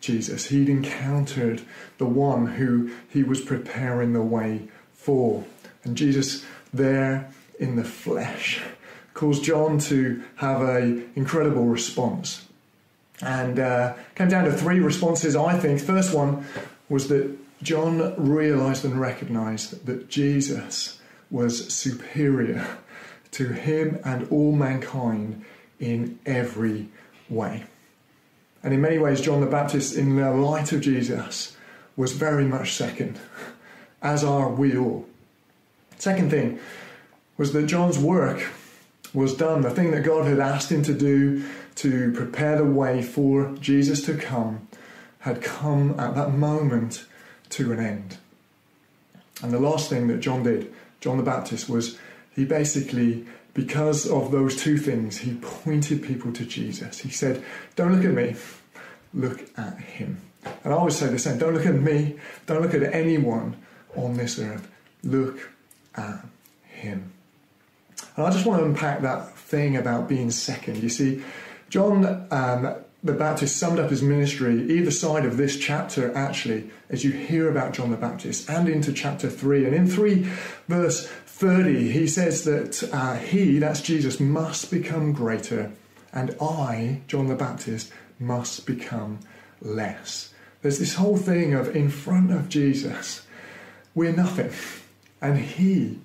Jesus. 0.00 0.46
He'd 0.46 0.68
encountered 0.68 1.62
the 1.98 2.06
one 2.06 2.46
who 2.46 2.92
he 3.08 3.22
was 3.22 3.40
preparing 3.40 4.12
the 4.12 4.22
way 4.22 4.68
for. 4.92 5.44
And 5.84 5.96
Jesus, 5.96 6.44
there 6.72 7.30
in 7.58 7.76
the 7.76 7.84
flesh, 7.84 8.60
caused 9.14 9.44
John 9.44 9.78
to 9.78 10.22
have 10.36 10.62
an 10.62 11.10
incredible 11.14 11.64
response. 11.64 12.46
And 13.20 13.58
uh, 13.58 13.94
came 14.14 14.28
down 14.28 14.44
to 14.44 14.52
three 14.52 14.80
responses, 14.80 15.36
I 15.36 15.58
think. 15.58 15.80
First 15.80 16.14
one 16.14 16.44
was 16.88 17.08
that 17.08 17.36
John 17.62 18.14
realized 18.16 18.84
and 18.84 19.00
recognized 19.00 19.86
that 19.86 20.08
Jesus 20.08 21.00
was 21.30 21.72
superior 21.72 22.66
to 23.32 23.48
him 23.48 23.98
and 24.04 24.28
all 24.28 24.52
mankind 24.52 25.44
in 25.78 26.18
every 26.26 26.88
way. 27.28 27.64
And 28.62 28.74
in 28.74 28.80
many 28.80 28.98
ways, 28.98 29.20
John 29.20 29.40
the 29.40 29.46
Baptist, 29.46 29.96
in 29.96 30.16
the 30.16 30.30
light 30.30 30.72
of 30.72 30.80
Jesus, 30.80 31.56
was 31.96 32.12
very 32.12 32.44
much 32.44 32.74
second, 32.74 33.18
as 34.02 34.22
are 34.22 34.48
we 34.48 34.76
all. 34.76 35.06
Second 35.98 36.30
thing 36.30 36.58
was 37.36 37.52
that 37.52 37.66
John's 37.66 37.98
work 37.98 38.42
was 39.14 39.34
done. 39.34 39.62
The 39.62 39.70
thing 39.70 39.90
that 39.92 40.04
God 40.04 40.26
had 40.26 40.40
asked 40.40 40.70
him 40.70 40.82
to 40.84 40.94
do 40.94 41.44
to 41.76 42.12
prepare 42.12 42.56
the 42.56 42.64
way 42.64 43.02
for 43.02 43.54
Jesus 43.60 44.04
to 44.06 44.16
come 44.16 44.68
had 45.20 45.42
come 45.42 45.98
at 45.98 46.14
that 46.14 46.32
moment 46.32 47.04
to 47.50 47.72
an 47.72 47.78
end. 47.78 48.16
And 49.42 49.52
the 49.52 49.60
last 49.60 49.88
thing 49.88 50.08
that 50.08 50.20
John 50.20 50.42
did, 50.42 50.72
John 51.00 51.16
the 51.16 51.22
Baptist, 51.22 51.68
was 51.68 51.98
he 52.34 52.44
basically, 52.44 53.26
because 53.54 54.08
of 54.08 54.30
those 54.30 54.56
two 54.56 54.78
things, 54.78 55.18
he 55.18 55.34
pointed 55.34 56.02
people 56.02 56.32
to 56.32 56.44
Jesus. 56.44 57.00
He 57.00 57.10
said, 57.10 57.44
Don't 57.76 57.94
look 57.94 58.04
at 58.04 58.12
me, 58.12 58.36
look 59.12 59.42
at 59.58 59.78
him. 59.78 60.20
And 60.64 60.72
I 60.72 60.76
always 60.76 60.96
say 60.96 61.08
the 61.08 61.18
same 61.18 61.38
don't 61.38 61.54
look 61.54 61.66
at 61.66 61.74
me, 61.74 62.16
don't 62.46 62.62
look 62.62 62.74
at 62.74 62.82
anyone 62.82 63.56
on 63.94 64.14
this 64.14 64.38
earth, 64.38 64.68
look 65.02 65.50
at 65.94 66.24
him. 66.64 67.12
And 68.16 68.26
I 68.26 68.30
just 68.30 68.46
want 68.46 68.60
to 68.60 68.66
unpack 68.66 69.00
that 69.02 69.36
thing 69.36 69.76
about 69.76 70.08
being 70.08 70.30
second. 70.30 70.82
You 70.82 70.88
see, 70.88 71.22
John 71.70 72.26
um, 72.30 72.74
the 73.04 73.12
Baptist 73.12 73.56
summed 73.56 73.80
up 73.80 73.90
his 73.90 74.02
ministry 74.02 74.70
either 74.70 74.92
side 74.92 75.24
of 75.24 75.36
this 75.36 75.58
chapter, 75.58 76.14
actually, 76.14 76.70
as 76.88 77.02
you 77.02 77.10
hear 77.10 77.50
about 77.50 77.72
John 77.72 77.90
the 77.90 77.96
Baptist, 77.96 78.48
and 78.48 78.68
into 78.68 78.92
chapter 78.92 79.28
3. 79.28 79.66
And 79.66 79.74
in 79.74 79.88
3, 79.88 80.26
verse 80.68 81.08
30, 81.26 81.90
he 81.90 82.06
says 82.06 82.44
that 82.44 82.88
uh, 82.92 83.16
he, 83.16 83.58
that's 83.58 83.82
Jesus, 83.82 84.20
must 84.20 84.70
become 84.70 85.12
greater, 85.12 85.72
and 86.12 86.36
I, 86.40 87.00
John 87.08 87.26
the 87.26 87.34
Baptist, 87.34 87.92
must 88.20 88.66
become 88.66 89.18
less. 89.60 90.32
There's 90.60 90.78
this 90.78 90.94
whole 90.94 91.16
thing 91.16 91.54
of 91.54 91.74
in 91.74 91.90
front 91.90 92.30
of 92.30 92.48
Jesus, 92.48 93.26
we're 93.96 94.12
nothing, 94.12 94.52
and 95.20 95.38
he 95.38 95.98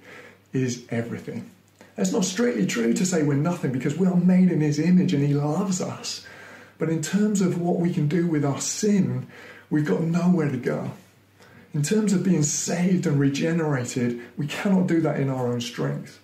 is 0.51 0.83
everything. 0.89 1.51
It's 1.97 2.11
not 2.11 2.25
strictly 2.25 2.67
true 2.67 2.93
to 2.93 3.05
say 3.05 3.23
we're 3.23 3.33
nothing 3.33 3.71
because 3.71 3.97
we 3.97 4.07
are 4.07 4.15
made 4.15 4.51
in 4.51 4.61
His 4.61 4.79
image 4.79 5.13
and 5.13 5.25
He 5.25 5.33
loves 5.33 5.81
us. 5.81 6.25
But 6.77 6.89
in 6.89 7.01
terms 7.01 7.41
of 7.41 7.59
what 7.59 7.79
we 7.79 7.91
can 7.91 8.07
do 8.07 8.27
with 8.27 8.45
our 8.45 8.61
sin, 8.61 9.27
we've 9.69 9.85
got 9.85 10.01
nowhere 10.01 10.51
to 10.51 10.57
go. 10.57 10.91
In 11.73 11.81
terms 11.81 12.13
of 12.13 12.23
being 12.23 12.43
saved 12.43 13.07
and 13.07 13.19
regenerated, 13.19 14.21
we 14.37 14.47
cannot 14.47 14.87
do 14.87 15.01
that 15.01 15.19
in 15.19 15.29
our 15.29 15.47
own 15.47 15.61
strength. 15.61 16.21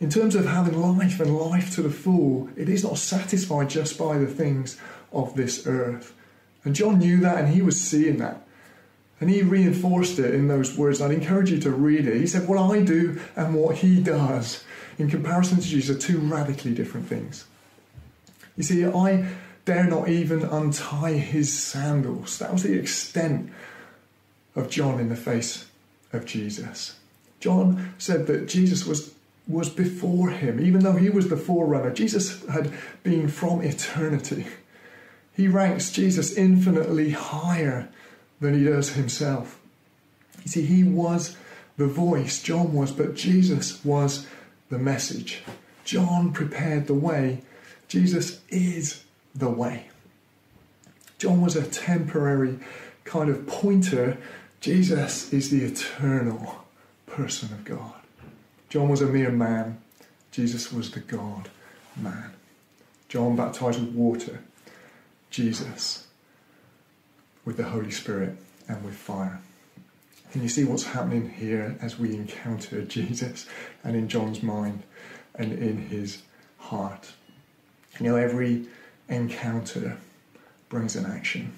In 0.00 0.10
terms 0.10 0.34
of 0.34 0.46
having 0.46 0.80
life 0.80 1.20
and 1.20 1.38
life 1.38 1.74
to 1.76 1.82
the 1.82 1.90
full, 1.90 2.48
it 2.56 2.68
is 2.68 2.82
not 2.82 2.98
satisfied 2.98 3.70
just 3.70 3.96
by 3.96 4.18
the 4.18 4.26
things 4.26 4.78
of 5.12 5.34
this 5.36 5.66
earth. 5.66 6.12
And 6.64 6.74
John 6.74 6.98
knew 6.98 7.18
that 7.20 7.38
and 7.38 7.54
he 7.54 7.62
was 7.62 7.80
seeing 7.80 8.18
that. 8.18 8.43
And 9.20 9.30
he 9.30 9.42
reinforced 9.42 10.18
it 10.18 10.34
in 10.34 10.48
those 10.48 10.76
words. 10.76 11.00
I'd 11.00 11.10
encourage 11.10 11.50
you 11.50 11.58
to 11.60 11.70
read 11.70 12.06
it. 12.06 12.20
He 12.20 12.26
said, 12.26 12.48
What 12.48 12.58
I 12.58 12.82
do 12.82 13.20
and 13.36 13.54
what 13.54 13.76
he 13.76 14.02
does 14.02 14.64
in 14.98 15.08
comparison 15.08 15.60
to 15.60 15.66
Jesus 15.66 15.96
are 15.96 16.00
two 16.00 16.18
radically 16.18 16.74
different 16.74 17.08
things. 17.08 17.46
You 18.56 18.62
see, 18.62 18.84
I 18.84 19.26
dare 19.64 19.84
not 19.84 20.08
even 20.08 20.42
untie 20.42 21.14
his 21.14 21.56
sandals. 21.58 22.38
That 22.38 22.52
was 22.52 22.62
the 22.62 22.78
extent 22.78 23.50
of 24.54 24.70
John 24.70 25.00
in 25.00 25.08
the 25.08 25.16
face 25.16 25.66
of 26.12 26.26
Jesus. 26.26 26.96
John 27.40 27.94
said 27.98 28.26
that 28.26 28.46
Jesus 28.46 28.86
was, 28.86 29.14
was 29.48 29.68
before 29.68 30.30
him, 30.30 30.64
even 30.64 30.82
though 30.82 30.96
he 30.96 31.10
was 31.10 31.28
the 31.28 31.36
forerunner. 31.36 31.92
Jesus 31.92 32.46
had 32.46 32.72
been 33.02 33.28
from 33.28 33.62
eternity. 33.62 34.46
He 35.34 35.48
ranks 35.48 35.90
Jesus 35.90 36.36
infinitely 36.36 37.10
higher 37.10 37.88
than 38.40 38.54
he 38.54 38.64
does 38.64 38.90
himself. 38.94 39.60
You 40.42 40.50
see, 40.50 40.66
he 40.66 40.84
was 40.84 41.36
the 41.76 41.86
voice, 41.86 42.42
John 42.42 42.72
was, 42.72 42.92
but 42.92 43.14
Jesus 43.14 43.84
was 43.84 44.26
the 44.70 44.78
message. 44.78 45.42
John 45.84 46.32
prepared 46.32 46.86
the 46.86 46.94
way. 46.94 47.42
Jesus 47.88 48.40
is 48.48 49.04
the 49.34 49.50
way. 49.50 49.88
John 51.18 51.40
was 51.40 51.56
a 51.56 51.66
temporary 51.66 52.58
kind 53.04 53.28
of 53.30 53.46
pointer. 53.46 54.18
Jesus 54.60 55.32
is 55.32 55.50
the 55.50 55.64
eternal 55.64 56.64
person 57.06 57.52
of 57.52 57.64
God. 57.64 57.94
John 58.68 58.88
was 58.88 59.02
a 59.02 59.06
mere 59.06 59.30
man. 59.30 59.78
Jesus 60.30 60.72
was 60.72 60.90
the 60.90 61.00
God 61.00 61.48
man. 61.96 62.32
John 63.08 63.36
baptized 63.36 63.80
with 63.80 63.94
water. 63.94 64.40
Jesus 65.30 66.06
with 67.44 67.56
the 67.56 67.64
Holy 67.64 67.90
Spirit 67.90 68.36
and 68.68 68.84
with 68.84 68.94
fire. 68.94 69.40
Can 70.32 70.42
you 70.42 70.48
see 70.48 70.64
what's 70.64 70.84
happening 70.84 71.30
here 71.30 71.76
as 71.80 71.98
we 71.98 72.14
encounter 72.14 72.82
Jesus 72.96 73.46
and 73.82 73.94
in 73.94 74.08
John's 74.08 74.42
mind 74.42 74.82
and 75.34 75.52
in 75.52 75.78
his 75.78 76.22
heart? 76.58 77.12
You 78.00 78.06
know, 78.06 78.16
every 78.16 78.66
encounter 79.08 79.96
brings 80.68 80.96
an 80.96 81.06
action. 81.06 81.52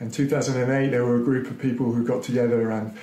In 0.00 0.10
2008, 0.10 0.90
there 0.90 1.04
were 1.04 1.16
a 1.16 1.24
group 1.24 1.50
of 1.50 1.58
people 1.58 1.92
who 1.92 2.04
got 2.04 2.22
together 2.22 2.70
and 2.70 2.96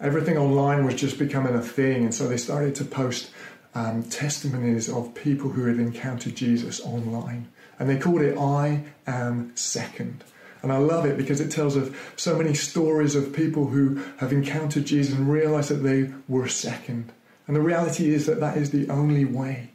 everything 0.00 0.36
online 0.36 0.84
was 0.84 0.96
just 0.96 1.18
becoming 1.18 1.54
a 1.54 1.62
thing. 1.62 2.04
And 2.04 2.14
so 2.14 2.28
they 2.28 2.36
started 2.36 2.74
to 2.76 2.84
post 2.84 3.30
um, 3.74 4.02
testimonies 4.02 4.88
of 4.88 5.14
people 5.14 5.50
who 5.50 5.66
had 5.66 5.78
encountered 5.78 6.34
Jesus 6.34 6.80
online. 6.80 7.48
And 7.78 7.88
they 7.88 7.98
called 7.98 8.20
it 8.20 8.36
I 8.36 8.84
Am 9.06 9.56
Second. 9.56 10.24
And 10.62 10.72
I 10.72 10.78
love 10.78 11.04
it 11.04 11.16
because 11.16 11.40
it 11.40 11.50
tells 11.50 11.74
of 11.76 11.96
so 12.16 12.36
many 12.36 12.54
stories 12.54 13.14
of 13.14 13.32
people 13.32 13.66
who 13.66 14.02
have 14.18 14.32
encountered 14.32 14.86
Jesus 14.86 15.14
and 15.14 15.28
realized 15.28 15.70
that 15.70 15.82
they 15.82 16.12
were 16.28 16.48
second. 16.48 17.12
And 17.46 17.56
the 17.56 17.60
reality 17.60 18.14
is 18.14 18.26
that 18.26 18.40
that 18.40 18.56
is 18.56 18.70
the 18.70 18.88
only 18.88 19.24
way 19.24 19.70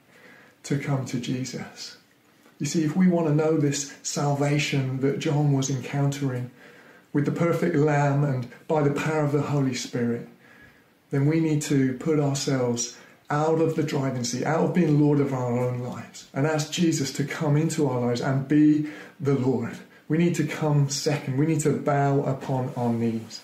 to 0.63 0.79
come 0.79 1.05
to 1.05 1.19
Jesus. 1.19 1.97
You 2.59 2.65
see, 2.65 2.83
if 2.83 2.95
we 2.95 3.07
want 3.07 3.27
to 3.27 3.35
know 3.35 3.57
this 3.57 3.95
salvation 4.01 5.01
that 5.01 5.19
John 5.19 5.51
was 5.51 5.69
encountering, 5.69 6.51
with 7.13 7.25
the 7.25 7.31
perfect 7.31 7.75
Lamb 7.75 8.23
and 8.23 8.47
by 8.67 8.83
the 8.83 8.91
power 8.91 9.23
of 9.23 9.31
the 9.31 9.41
Holy 9.41 9.73
Spirit, 9.73 10.27
then 11.09 11.25
we 11.25 11.39
need 11.39 11.63
to 11.63 11.93
put 11.97 12.19
ourselves 12.19 12.95
out 13.29 13.59
of 13.59 13.75
the 13.75 13.81
driving 13.81 14.23
seat, 14.23 14.43
out 14.43 14.65
of 14.65 14.73
being 14.73 15.01
Lord 15.01 15.19
of 15.19 15.33
our 15.33 15.57
own 15.57 15.79
lives, 15.79 16.27
and 16.33 16.45
ask 16.45 16.71
Jesus 16.71 17.11
to 17.13 17.23
come 17.23 17.57
into 17.57 17.89
our 17.89 17.99
lives 17.99 18.21
and 18.21 18.47
be 18.47 18.87
the 19.19 19.33
Lord. 19.33 19.77
We 20.07 20.17
need 20.17 20.35
to 20.35 20.47
come 20.47 20.89
second. 20.89 21.37
We 21.37 21.45
need 21.45 21.59
to 21.61 21.77
bow 21.77 22.21
upon 22.21 22.73
our 22.75 22.93
knees. 22.93 23.41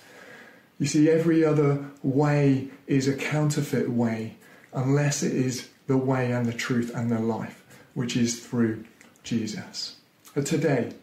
You 0.79 0.87
see, 0.87 1.09
every 1.09 1.43
other 1.43 1.85
way 2.01 2.69
is 2.87 3.07
a 3.07 3.15
counterfeit 3.15 3.89
way 3.89 4.37
unless 4.73 5.23
it 5.23 5.33
is 5.33 5.69
the 5.87 5.97
way 5.97 6.31
and 6.31 6.45
the 6.45 6.53
truth 6.53 6.91
and 6.95 7.11
the 7.11 7.19
life, 7.19 7.63
which 7.93 8.15
is 8.15 8.39
through 8.45 8.85
Jesus. 9.23 9.97
But 10.33 10.45
today, 10.45 10.93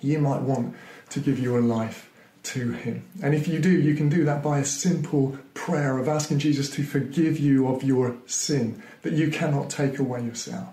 you 0.00 0.18
might 0.18 0.42
want 0.42 0.74
to 1.10 1.20
give 1.20 1.38
your 1.38 1.60
life 1.60 2.10
to 2.44 2.72
Him. 2.72 3.04
And 3.22 3.34
if 3.34 3.46
you 3.46 3.58
do, 3.58 3.70
you 3.70 3.94
can 3.94 4.08
do 4.08 4.24
that 4.24 4.42
by 4.42 4.58
a 4.58 4.64
simple 4.64 5.38
prayer 5.54 5.98
of 5.98 6.08
asking 6.08 6.40
Jesus 6.40 6.70
to 6.70 6.82
forgive 6.82 7.38
you 7.38 7.68
of 7.68 7.82
your 7.82 8.16
sin 8.26 8.82
that 9.02 9.12
you 9.12 9.30
cannot 9.30 9.70
take 9.70 9.98
away 9.98 10.22
yourself. 10.22 10.68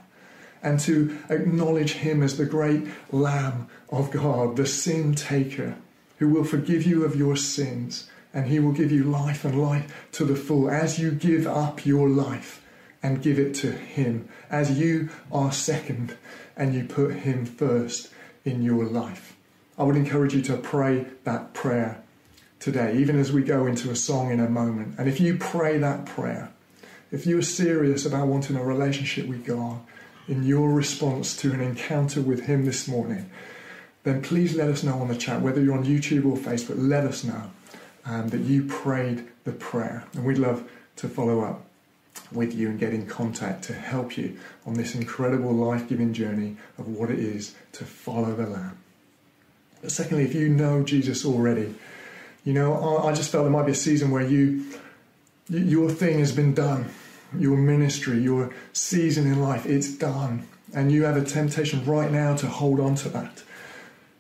And 0.62 0.80
to 0.82 1.18
acknowledge 1.30 1.94
Him 1.94 2.22
as 2.22 2.38
the 2.38 2.46
great 2.46 2.84
Lamb 3.12 3.68
of 3.90 4.12
God, 4.12 4.58
the 4.58 4.66
sin 4.66 5.16
taker, 5.16 5.76
who 6.18 6.30
will 6.30 6.44
forgive 6.44 6.86
you 6.86 7.06
of 7.06 7.16
your 7.16 7.36
sins 7.36 8.10
and 8.34 8.48
He 8.48 8.60
will 8.60 8.74
give 8.74 8.92
you 8.92 9.04
life 9.04 9.46
and 9.46 9.62
life 9.62 10.08
to 10.14 10.26
the 10.26 10.36
full 10.36 10.70
as 10.70 11.00
you 11.00 11.12
give 11.12 11.48
up 11.48 11.86
your 11.86 12.08
life 12.10 12.62
and 13.02 13.24
give 13.24 13.40
it 13.40 13.56
to 13.56 13.72
Him, 13.72 14.28
as 14.50 14.78
you 14.78 15.10
are 15.32 15.52
second 15.52 16.18
and 16.58 16.76
you 16.76 16.84
put 16.84 17.16
Him 17.16 17.46
first 17.46 18.10
in 18.46 18.62
your 18.62 18.86
life. 18.86 19.36
I 19.78 19.84
would 19.84 19.96
encourage 19.96 20.34
you 20.34 20.42
to 20.44 20.58
pray 20.58 21.06
that 21.24 21.54
prayer 21.54 22.04
today, 22.60 22.98
even 22.98 23.18
as 23.18 23.32
we 23.32 23.42
go 23.42 23.66
into 23.66 23.90
a 23.90 23.96
song 23.96 24.32
in 24.32 24.42
a 24.42 24.50
moment. 24.50 24.96
And 24.98 25.08
if 25.08 25.22
you 25.22 25.38
pray 25.38 25.78
that 25.78 26.06
prayer, 26.06 26.52
if 27.12 27.26
you 27.26 27.38
are 27.40 27.44
serious 27.44 28.06
about 28.06 28.28
wanting 28.28 28.58
a 28.58 28.64
relationship 28.64 29.28
with 29.28 29.46
God 29.46 29.80
in 30.30 30.44
your 30.44 30.70
response 30.70 31.36
to 31.38 31.52
an 31.52 31.60
encounter 31.60 32.22
with 32.22 32.46
Him 32.46 32.66
this 32.66 32.88
morning, 32.88 33.30
then 34.04 34.22
please 34.22 34.56
let 34.56 34.70
us 34.70 34.84
know 34.84 35.00
on 35.00 35.08
the 35.08 35.16
chat, 35.16 35.42
whether 35.42 35.62
you're 35.62 35.78
on 35.78 35.86
YouTube 35.86 36.26
or 36.26 36.38
Facebook, 36.38 36.76
let 36.78 37.04
us 37.04 37.24
know 37.24 37.52
um, 38.06 38.30
that 38.30 38.42
you 38.42 38.64
prayed 38.64 39.28
the 39.44 39.52
prayer. 39.52 40.06
And 40.14 40.24
we'd 40.24 40.38
love 40.38 40.70
to 40.98 41.10
follow 41.10 41.42
up 41.42 41.66
with 42.32 42.54
you 42.54 42.70
and 42.70 42.80
get 42.80 42.94
in 42.94 43.08
contact 43.08 43.64
to 43.66 43.74
help 43.74 44.18
you 44.18 44.38
on 44.66 44.76
this 44.76 44.96
incredible 44.96 45.52
life 45.52 45.90
giving 45.90 46.14
journey 46.14 46.58
of 46.78 46.88
what 46.88 47.10
it 47.10 47.20
is 47.20 47.56
to 47.74 47.84
follow 47.84 48.36
the 48.36 48.46
Lamb. 48.46 48.78
But 49.82 49.92
secondly, 49.92 50.26
if 50.26 50.36
you 50.36 50.50
know 50.50 50.84
Jesus 50.84 51.26
already, 51.26 51.74
you 52.46 52.54
know, 52.54 52.74
I, 52.74 53.10
I 53.10 53.14
just 53.14 53.32
felt 53.32 53.46
there 53.46 53.52
might 53.52 53.66
be 53.66 53.72
a 53.72 53.76
season 53.76 54.12
where 54.12 54.26
you, 54.26 54.66
your 55.50 55.90
thing 55.90 56.20
has 56.20 56.32
been 56.32 56.54
done, 56.54 56.90
your 57.38 57.58
ministry, 57.58 58.20
your 58.20 58.54
season 58.74 59.28
in 59.28 59.42
life, 59.42 59.66
it's 59.66 59.92
done. 59.92 60.48
And 60.74 60.92
you 60.92 61.04
have 61.04 61.18
a 61.18 61.24
temptation 61.24 61.84
right 61.86 62.12
now 62.12 62.36
to 62.38 62.48
hold 62.48 62.80
on 62.80 62.96
to 62.96 63.10
that. 63.10 63.44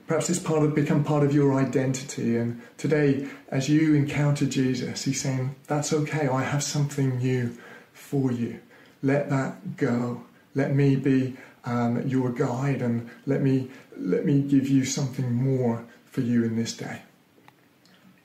Perhaps 0.07 0.29
it's 0.29 0.39
part 0.39 0.63
of 0.63 0.73
become 0.73 1.03
part 1.03 1.23
of 1.23 1.33
your 1.33 1.53
identity. 1.53 2.35
And 2.35 2.61
today, 2.77 3.27
as 3.49 3.69
you 3.69 3.93
encounter 3.93 4.47
Jesus, 4.47 5.03
he's 5.03 5.21
saying, 5.21 5.55
That's 5.67 5.93
okay, 5.93 6.27
I 6.27 6.41
have 6.41 6.63
something 6.63 7.19
new 7.19 7.55
for 7.93 8.31
you. 8.31 8.59
Let 9.03 9.29
that 9.29 9.77
go. 9.77 10.23
Let 10.55 10.73
me 10.73 10.95
be 10.95 11.37
um, 11.63 12.07
your 12.07 12.31
guide 12.31 12.81
and 12.81 13.09
let 13.27 13.41
me 13.41 13.69
let 13.97 14.25
me 14.25 14.41
give 14.41 14.67
you 14.67 14.85
something 14.85 15.31
more 15.31 15.85
for 16.05 16.21
you 16.21 16.43
in 16.43 16.55
this 16.55 16.75
day. 16.75 17.03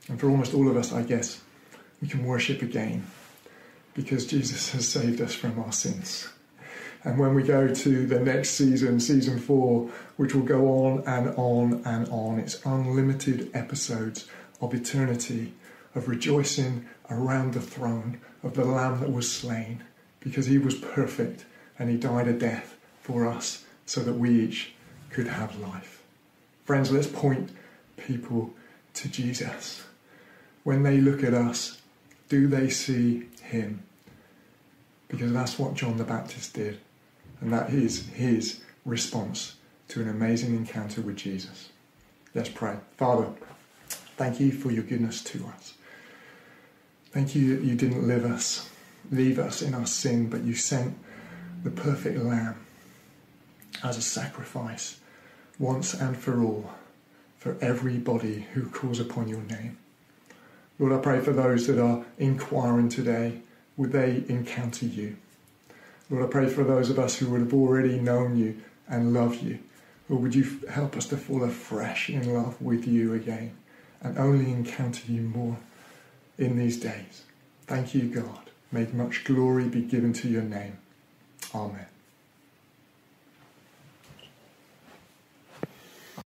And 0.08 0.18
for 0.18 0.30
almost 0.30 0.54
all 0.54 0.70
of 0.70 0.76
us, 0.76 0.92
I 0.92 1.02
guess, 1.02 1.42
we 2.00 2.08
can 2.08 2.24
worship 2.24 2.62
again 2.62 3.04
because 3.94 4.26
Jesus 4.26 4.72
has 4.72 4.86
saved 4.86 5.20
us 5.20 5.34
from 5.34 5.58
our 5.58 5.72
sins. 5.72 6.28
And 7.04 7.18
when 7.18 7.34
we 7.34 7.42
go 7.42 7.68
to 7.68 8.06
the 8.06 8.18
next 8.18 8.50
season, 8.50 8.98
season 8.98 9.38
four, 9.38 9.90
which 10.16 10.34
will 10.34 10.42
go 10.42 10.84
on 10.84 11.04
and 11.06 11.34
on 11.36 11.82
and 11.84 12.08
on, 12.08 12.38
it's 12.38 12.64
unlimited 12.64 13.50
episodes 13.54 14.26
of 14.60 14.74
eternity, 14.74 15.52
of 15.94 16.08
rejoicing 16.08 16.86
around 17.10 17.52
the 17.52 17.60
throne 17.60 18.20
of 18.42 18.54
the 18.54 18.64
Lamb 18.64 19.00
that 19.00 19.12
was 19.12 19.30
slain, 19.30 19.84
because 20.20 20.46
he 20.46 20.56
was 20.56 20.74
perfect 20.74 21.44
and 21.78 21.90
he 21.90 21.96
died 21.96 22.26
a 22.26 22.32
death 22.32 22.76
for 23.02 23.26
us 23.26 23.64
so 23.84 24.00
that 24.00 24.14
we 24.14 24.40
each 24.40 24.72
could 25.10 25.28
have 25.28 25.58
life. 25.58 26.02
Friends, 26.64 26.90
let's 26.90 27.06
point 27.06 27.50
people 27.98 28.54
to 28.94 29.08
Jesus. 29.08 29.84
When 30.62 30.82
they 30.82 30.96
look 30.96 31.22
at 31.22 31.34
us, 31.34 31.82
do 32.30 32.48
they 32.48 32.70
see 32.70 33.28
him? 33.44 33.82
Because 35.08 35.32
that's 35.32 35.58
what 35.58 35.74
John 35.74 35.96
the 35.96 36.04
Baptist 36.04 36.54
did. 36.54 36.80
And 37.40 37.52
that 37.52 37.70
is 37.70 38.08
his 38.08 38.60
response 38.84 39.56
to 39.88 40.00
an 40.00 40.08
amazing 40.08 40.54
encounter 40.54 41.00
with 41.00 41.16
Jesus. 41.16 41.70
Let's 42.34 42.48
pray. 42.48 42.76
Father, 42.96 43.28
thank 44.16 44.40
you 44.40 44.50
for 44.52 44.70
your 44.70 44.82
goodness 44.82 45.22
to 45.24 45.46
us. 45.46 45.74
Thank 47.12 47.34
you 47.34 47.56
that 47.56 47.64
you 47.64 47.76
didn't 47.76 48.08
leave 48.08 48.24
us, 48.24 48.70
leave 49.10 49.38
us 49.38 49.62
in 49.62 49.74
our 49.74 49.86
sin, 49.86 50.28
but 50.28 50.42
you 50.42 50.54
sent 50.54 50.98
the 51.62 51.70
perfect 51.70 52.18
lamb 52.18 52.56
as 53.82 53.96
a 53.96 54.02
sacrifice 54.02 54.98
once 55.58 55.94
and 55.94 56.16
for 56.16 56.42
all 56.42 56.72
for 57.38 57.56
everybody 57.60 58.46
who 58.54 58.66
calls 58.66 58.98
upon 58.98 59.28
your 59.28 59.42
name. 59.42 59.78
Lord, 60.78 60.92
I 60.92 60.98
pray 60.98 61.20
for 61.20 61.32
those 61.32 61.66
that 61.66 61.78
are 61.78 62.04
inquiring 62.18 62.88
today, 62.88 63.40
would 63.76 63.92
they 63.92 64.24
encounter 64.28 64.86
you? 64.86 65.16
Lord, 66.10 66.24
I 66.24 66.28
pray 66.28 66.48
for 66.48 66.64
those 66.64 66.90
of 66.90 66.98
us 66.98 67.16
who 67.16 67.30
would 67.30 67.40
have 67.40 67.54
already 67.54 67.98
known 68.00 68.36
you 68.36 68.60
and 68.88 69.14
love 69.14 69.42
you. 69.42 69.60
Lord, 70.08 70.22
would 70.22 70.34
you 70.34 70.60
help 70.70 70.96
us 70.96 71.06
to 71.06 71.16
fall 71.16 71.44
afresh 71.44 72.10
in 72.10 72.34
love 72.34 72.60
with 72.60 72.86
you 72.86 73.14
again 73.14 73.56
and 74.04 74.18
only 74.18 74.52
encounter 74.52 75.10
you 75.10 75.22
more 75.22 75.56
in 76.38 76.58
these 76.58 76.78
days. 76.78 77.22
Thank 77.66 77.94
you, 77.94 78.02
God. 78.02 78.50
May 78.70 78.86
much 78.86 79.24
glory 79.24 79.64
be 79.64 79.82
given 79.82 80.12
to 80.14 80.28
your 80.28 80.42
name. 80.42 80.78
Amen. 81.54 81.86